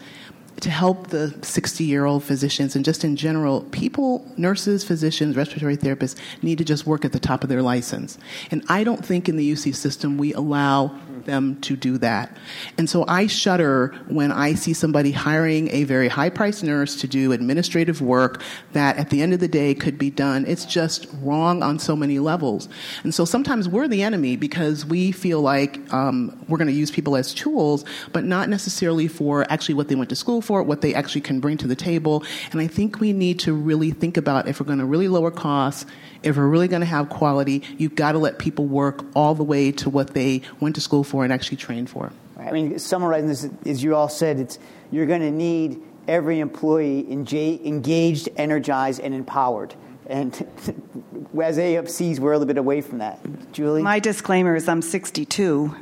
to 0.61 0.71
help 0.71 1.09
the 1.09 1.35
60 1.43 1.85
year 1.85 2.05
old 2.05 2.23
physicians 2.23 2.77
and 2.77 2.85
just 2.85 3.05
in 3.05 3.17
general, 3.17 3.63
people, 3.71 4.31
nurses, 4.37 4.85
physicians, 4.85 5.37
respiratory 5.37 5.77
therapists 5.77 6.17
need 6.43 6.59
to 6.59 6.65
just 6.65 6.87
work 6.87 7.05
at 7.05 7.13
the 7.13 7.21
top 7.21 7.43
of 7.43 7.49
their 7.49 7.63
license. 7.63 8.19
And 8.51 8.63
I 8.69 8.85
don't 8.85 9.05
think 9.05 9.29
in 9.29 9.37
the 9.37 9.53
UC 9.53 9.75
system 9.75 10.19
we 10.19 10.33
allow 10.35 10.99
them 11.25 11.61
to 11.63 11.77
do 11.77 11.99
that. 11.99 12.37
And 12.79 12.89
so 12.89 13.05
I 13.07 13.27
shudder 13.27 13.95
when 14.09 14.33
I 14.33 14.55
see 14.55 14.73
somebody 14.73 15.13
hiring 15.13 15.71
a 15.71 15.85
very 15.85 16.09
high 16.09 16.31
priced 16.31 16.65
nurse 16.65 17.01
to 17.01 17.09
do 17.09 17.33
administrative 17.33 18.01
work 18.01 18.43
that 18.73 18.97
at 18.97 19.11
the 19.11 19.23
end 19.23 19.33
of 19.33 19.41
the 19.41 19.49
day 19.49 19.75
could 19.75 19.99
be 19.99 20.11
done. 20.11 20.45
It's 20.47 20.65
just 20.65 21.07
wrong 21.23 21.63
on 21.63 21.79
so 21.79 21.97
many 21.97 22.19
levels. 22.19 22.69
And 23.03 23.15
so 23.15 23.25
sometimes 23.25 23.69
we're 23.69 23.89
the 23.89 24.03
enemy 24.03 24.37
because 24.37 24.85
we 24.85 25.13
feel 25.13 25.41
like 25.41 25.81
um, 25.93 26.45
we're 26.49 26.59
going 26.59 26.69
to 26.69 26.75
use 26.75 26.91
people 26.91 27.17
as 27.17 27.35
tools, 27.35 27.85
but 28.13 28.25
not 28.25 28.49
necessarily 28.49 29.09
for 29.09 29.51
actually 29.51 29.75
what 29.75 29.89
they 29.89 29.95
went 29.95 30.11
to 30.11 30.17
school 30.17 30.41
for, 30.41 30.63
what 30.63 30.81
they 30.81 30.95
actually 30.95 31.21
can 31.23 31.41
bring 31.41 31.57
to 31.59 31.67
the 31.67 31.77
table. 31.77 32.25
And 32.53 32.61
I 32.61 32.67
think 32.67 33.01
we 33.01 33.13
need 33.13 33.39
to 33.41 33.53
really 33.53 33.91
think 33.91 34.17
about 34.17 34.49
if 34.49 34.61
we're 34.61 34.67
going 34.67 34.79
to 34.79 34.87
really 34.87 35.09
lower 35.09 35.31
costs 35.31 35.87
if 36.23 36.37
we're 36.37 36.47
really 36.47 36.69
going 36.69 36.81
to 36.81 36.87
have 36.87 37.09
quality, 37.09 37.63
you've 37.79 37.95
got 37.95 38.13
to 38.13 38.19
let 38.19 38.39
people 38.39 38.67
work 38.67 39.05
all 39.15 39.35
the 39.35 39.45
way 39.45 39.73
to 39.73 39.89
what 39.89 40.15
they 40.15 40.43
went 40.61 40.75
to 40.75 40.81
school 40.81 41.05
for 41.05 41.10
and 41.19 41.33
actually 41.33 41.57
train 41.57 41.87
for. 41.87 42.13
I 42.39 42.53
mean, 42.53 42.79
summarizing 42.79 43.29
this, 43.29 43.49
as 43.67 43.83
you 43.83 43.95
all 43.95 44.09
said, 44.09 44.39
it's 44.39 44.59
you're 44.91 45.07
going 45.07 45.21
to 45.21 45.31
need 45.31 45.83
every 46.09 46.41
employee 46.41 47.11
engaged, 47.13 48.29
energized, 48.37 49.01
and 49.01 49.15
empowered. 49.15 49.75
And 50.07 50.35
as 51.41 51.57
AFCs, 51.57 52.19
we're 52.19 52.33
a 52.33 52.39
little 52.39 52.49
bit 52.49 52.59
away 52.59 52.81
from 52.81 52.99
that. 52.99 53.21
Julie? 53.53 53.83
My 53.83 54.01
disclaimer 54.01 54.57
is 54.57 54.69
I'm 54.69 54.83
62. 54.83 55.73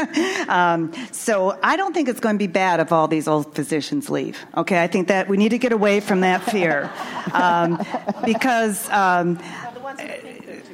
um, 0.48 0.92
so 1.10 1.58
I 1.62 1.76
don't 1.76 1.94
think 1.94 2.08
it's 2.08 2.20
going 2.20 2.34
to 2.34 2.38
be 2.38 2.48
bad 2.48 2.80
if 2.80 2.92
all 2.92 3.08
these 3.08 3.26
old 3.26 3.54
physicians 3.54 4.10
leave. 4.10 4.38
Okay, 4.56 4.82
I 4.82 4.88
think 4.88 5.08
that 5.08 5.28
we 5.28 5.38
need 5.38 5.50
to 5.50 5.58
get 5.58 5.72
away 5.72 6.00
from 6.00 6.20
that 6.20 6.42
fear. 6.42 6.90
Um, 7.28 7.78
because. 8.24 8.88
Um, 8.88 9.38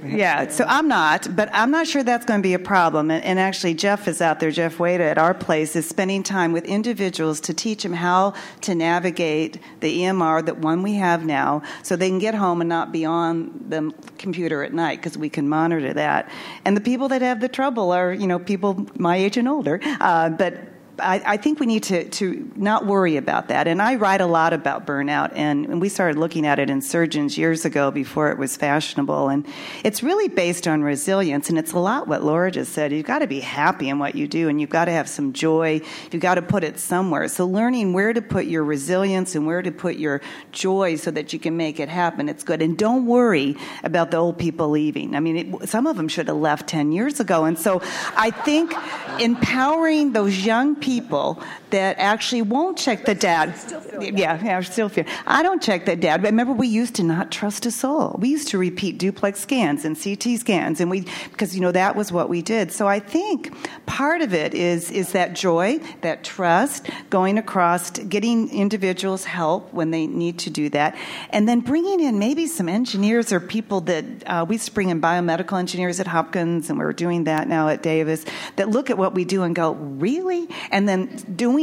yeah, 0.04 0.48
so 0.48 0.64
I'm 0.66 0.88
not, 0.88 1.34
but 1.34 1.48
I'm 1.52 1.70
not 1.70 1.86
sure 1.86 2.02
that's 2.02 2.24
going 2.24 2.40
to 2.40 2.42
be 2.42 2.54
a 2.54 2.58
problem. 2.58 3.10
And, 3.10 3.24
and, 3.24 3.38
actually, 3.38 3.74
Jeff 3.74 4.06
is 4.06 4.20
out 4.20 4.40
there, 4.40 4.50
Jeff 4.50 4.78
Wada 4.78 5.04
at 5.04 5.18
our 5.18 5.34
place, 5.34 5.74
is 5.76 5.88
spending 5.88 6.22
time 6.22 6.52
with 6.52 6.64
individuals 6.64 7.40
to 7.42 7.54
teach 7.54 7.82
them 7.82 7.92
how 7.92 8.34
to 8.62 8.74
navigate 8.74 9.58
the 9.80 10.00
EMR, 10.00 10.44
that 10.46 10.58
one 10.58 10.82
we 10.82 10.94
have 10.94 11.24
now, 11.24 11.62
so 11.82 11.96
they 11.96 12.08
can 12.08 12.18
get 12.18 12.34
home 12.34 12.60
and 12.60 12.68
not 12.68 12.92
be 12.92 13.04
on 13.04 13.64
the 13.68 13.92
computer 14.18 14.62
at 14.62 14.72
night 14.72 14.98
because 14.98 15.16
we 15.16 15.28
can 15.28 15.48
monitor 15.48 15.94
that. 15.94 16.28
And 16.64 16.76
the 16.76 16.80
people 16.80 17.08
that 17.08 17.22
have 17.22 17.40
the 17.40 17.48
trouble 17.48 17.92
are, 17.92 18.12
you 18.12 18.26
know, 18.26 18.38
people 18.38 18.86
my 18.96 19.16
age 19.16 19.36
and 19.36 19.48
older. 19.48 19.80
Uh, 20.00 20.30
but 20.30 20.73
I, 20.98 21.22
I, 21.26 21.36
think 21.36 21.60
we 21.60 21.66
need 21.66 21.82
to, 21.84 22.08
to 22.08 22.50
not 22.54 22.86
worry 22.86 23.16
about 23.16 23.48
that. 23.48 23.66
And 23.66 23.82
I 23.82 23.96
write 23.96 24.20
a 24.20 24.26
lot 24.26 24.52
about 24.52 24.86
burnout, 24.86 25.32
and, 25.34 25.66
and, 25.66 25.80
we 25.80 25.88
started 25.88 26.18
looking 26.18 26.46
at 26.46 26.58
it 26.58 26.70
in 26.70 26.80
surgeons 26.80 27.36
years 27.36 27.64
ago 27.64 27.90
before 27.90 28.30
it 28.30 28.38
was 28.38 28.56
fashionable. 28.56 29.28
And 29.28 29.46
it's 29.82 30.02
really 30.02 30.28
based 30.28 30.68
on 30.68 30.82
resilience, 30.82 31.48
and 31.48 31.58
it's 31.58 31.72
a 31.72 31.78
lot 31.78 32.06
what 32.06 32.22
Laura 32.22 32.50
just 32.50 32.72
said. 32.72 32.92
You've 32.92 33.06
got 33.06 33.20
to 33.20 33.26
be 33.26 33.40
happy 33.40 33.88
in 33.88 33.98
what 33.98 34.14
you 34.14 34.28
do, 34.28 34.48
and 34.48 34.60
you've 34.60 34.70
got 34.70 34.84
to 34.84 34.92
have 34.92 35.08
some 35.08 35.32
joy. 35.32 35.80
You've 36.12 36.22
got 36.22 36.36
to 36.36 36.42
put 36.42 36.62
it 36.62 36.78
somewhere. 36.78 37.26
So 37.28 37.46
learning 37.46 37.92
where 37.92 38.12
to 38.12 38.22
put 38.22 38.46
your 38.46 38.62
resilience 38.62 39.34
and 39.34 39.46
where 39.46 39.62
to 39.62 39.72
put 39.72 39.96
your 39.96 40.20
joy 40.52 40.96
so 40.96 41.10
that 41.10 41.32
you 41.32 41.38
can 41.38 41.56
make 41.56 41.80
it 41.80 41.88
happen, 41.88 42.28
it's 42.28 42.44
good. 42.44 42.62
And 42.62 42.78
don't 42.78 43.06
worry 43.06 43.56
about 43.82 44.10
the 44.10 44.18
old 44.18 44.38
people 44.38 44.70
leaving. 44.70 45.16
I 45.16 45.20
mean, 45.20 45.36
it, 45.36 45.68
some 45.68 45.86
of 45.86 45.96
them 45.96 46.08
should 46.08 46.28
have 46.28 46.36
left 46.36 46.68
10 46.68 46.92
years 46.92 47.18
ago. 47.20 47.44
And 47.44 47.58
so 47.58 47.82
I 48.16 48.30
think 48.30 48.74
empowering 49.18 50.12
those 50.12 50.44
young 50.44 50.76
people 50.84 51.38
that 51.74 51.98
actually 51.98 52.40
won't 52.40 52.78
check 52.78 53.04
the 53.04 53.14
dad. 53.14 53.52
Yeah, 53.94 54.42
yeah, 54.42 54.60
still 54.62 54.88
fear. 54.88 55.06
I 55.24 55.42
don't 55.44 55.62
check 55.62 55.86
the 55.86 55.94
dad. 55.94 56.20
But 56.20 56.32
remember, 56.32 56.52
we 56.52 56.66
used 56.66 56.96
to 56.96 57.04
not 57.04 57.30
trust 57.30 57.64
a 57.64 57.70
soul. 57.70 58.16
We 58.18 58.28
used 58.28 58.48
to 58.48 58.58
repeat 58.58 58.98
duplex 58.98 59.40
scans 59.40 59.84
and 59.84 59.96
CT 60.00 60.40
scans, 60.40 60.80
and 60.80 60.90
we 60.90 61.06
because 61.30 61.54
you 61.54 61.60
know 61.60 61.70
that 61.70 61.94
was 61.94 62.10
what 62.10 62.28
we 62.28 62.42
did. 62.42 62.72
So 62.72 62.88
I 62.88 62.98
think 62.98 63.54
part 63.86 64.20
of 64.20 64.34
it 64.34 64.52
is 64.52 64.90
is 64.90 65.12
that 65.12 65.34
joy, 65.34 65.78
that 66.00 66.24
trust, 66.24 66.90
going 67.08 67.38
across, 67.38 67.90
getting 67.90 68.50
individuals 68.50 69.24
help 69.24 69.72
when 69.72 69.92
they 69.92 70.08
need 70.08 70.40
to 70.40 70.50
do 70.50 70.68
that, 70.70 70.96
and 71.30 71.48
then 71.48 71.60
bringing 71.60 72.00
in 72.00 72.18
maybe 72.18 72.48
some 72.48 72.68
engineers 72.68 73.32
or 73.32 73.38
people 73.38 73.80
that 73.82 74.04
uh, 74.26 74.44
we 74.46 74.56
used 74.56 74.66
to 74.66 74.72
bring 74.72 74.90
in 74.90 75.00
biomedical 75.00 75.56
engineers 75.56 76.00
at 76.00 76.08
Hopkins, 76.08 76.68
and 76.68 76.80
we're 76.80 76.92
doing 76.92 77.24
that 77.24 77.46
now 77.46 77.68
at 77.68 77.80
Davis 77.80 78.24
that 78.56 78.68
look 78.68 78.90
at 78.90 78.98
what 78.98 79.14
we 79.14 79.24
do 79.24 79.44
and 79.44 79.54
go, 79.54 79.72
really, 79.72 80.48
and 80.72 80.88
then 80.88 81.06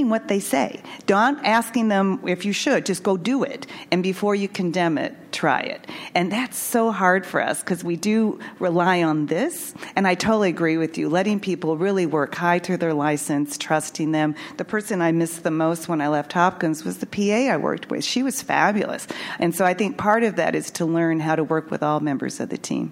doing 0.01 0.09
what 0.09 0.27
they 0.27 0.39
say. 0.39 0.81
Don't 1.05 1.37
asking 1.45 1.89
them 1.89 2.19
if 2.27 2.45
you 2.45 2.53
should, 2.53 2.85
just 2.85 3.03
go 3.03 3.17
do 3.17 3.43
it. 3.43 3.67
And 3.91 4.01
before 4.01 4.33
you 4.35 4.47
condemn 4.47 4.97
it, 4.97 5.15
try 5.31 5.61
it. 5.61 5.85
And 6.15 6.31
that's 6.31 6.57
so 6.57 6.91
hard 6.91 7.25
for 7.25 7.41
us 7.41 7.59
because 7.59 7.83
we 7.83 7.95
do 7.95 8.39
rely 8.59 9.03
on 9.03 9.27
this. 9.27 9.73
And 9.95 10.07
I 10.07 10.15
totally 10.15 10.49
agree 10.49 10.77
with 10.77 10.97
you. 10.97 11.07
Letting 11.07 11.39
people 11.39 11.77
really 11.77 12.05
work 12.05 12.35
high 12.35 12.59
to 12.59 12.77
their 12.77 12.93
license, 12.93 13.57
trusting 13.57 14.11
them. 14.11 14.35
The 14.57 14.65
person 14.65 15.01
I 15.01 15.11
missed 15.11 15.43
the 15.43 15.51
most 15.51 15.87
when 15.87 16.01
I 16.01 16.07
left 16.07 16.33
Hopkins 16.33 16.83
was 16.83 16.97
the 16.97 17.05
PA 17.05 17.53
I 17.53 17.57
worked 17.57 17.89
with. 17.89 18.03
She 18.03 18.23
was 18.23 18.41
fabulous. 18.41 19.07
And 19.39 19.53
so 19.55 19.65
I 19.65 19.73
think 19.73 19.97
part 19.97 20.23
of 20.23 20.35
that 20.37 20.55
is 20.55 20.71
to 20.71 20.85
learn 20.85 21.19
how 21.19 21.35
to 21.35 21.43
work 21.43 21.69
with 21.69 21.83
all 21.83 21.99
members 21.99 22.39
of 22.39 22.49
the 22.49 22.57
team. 22.57 22.91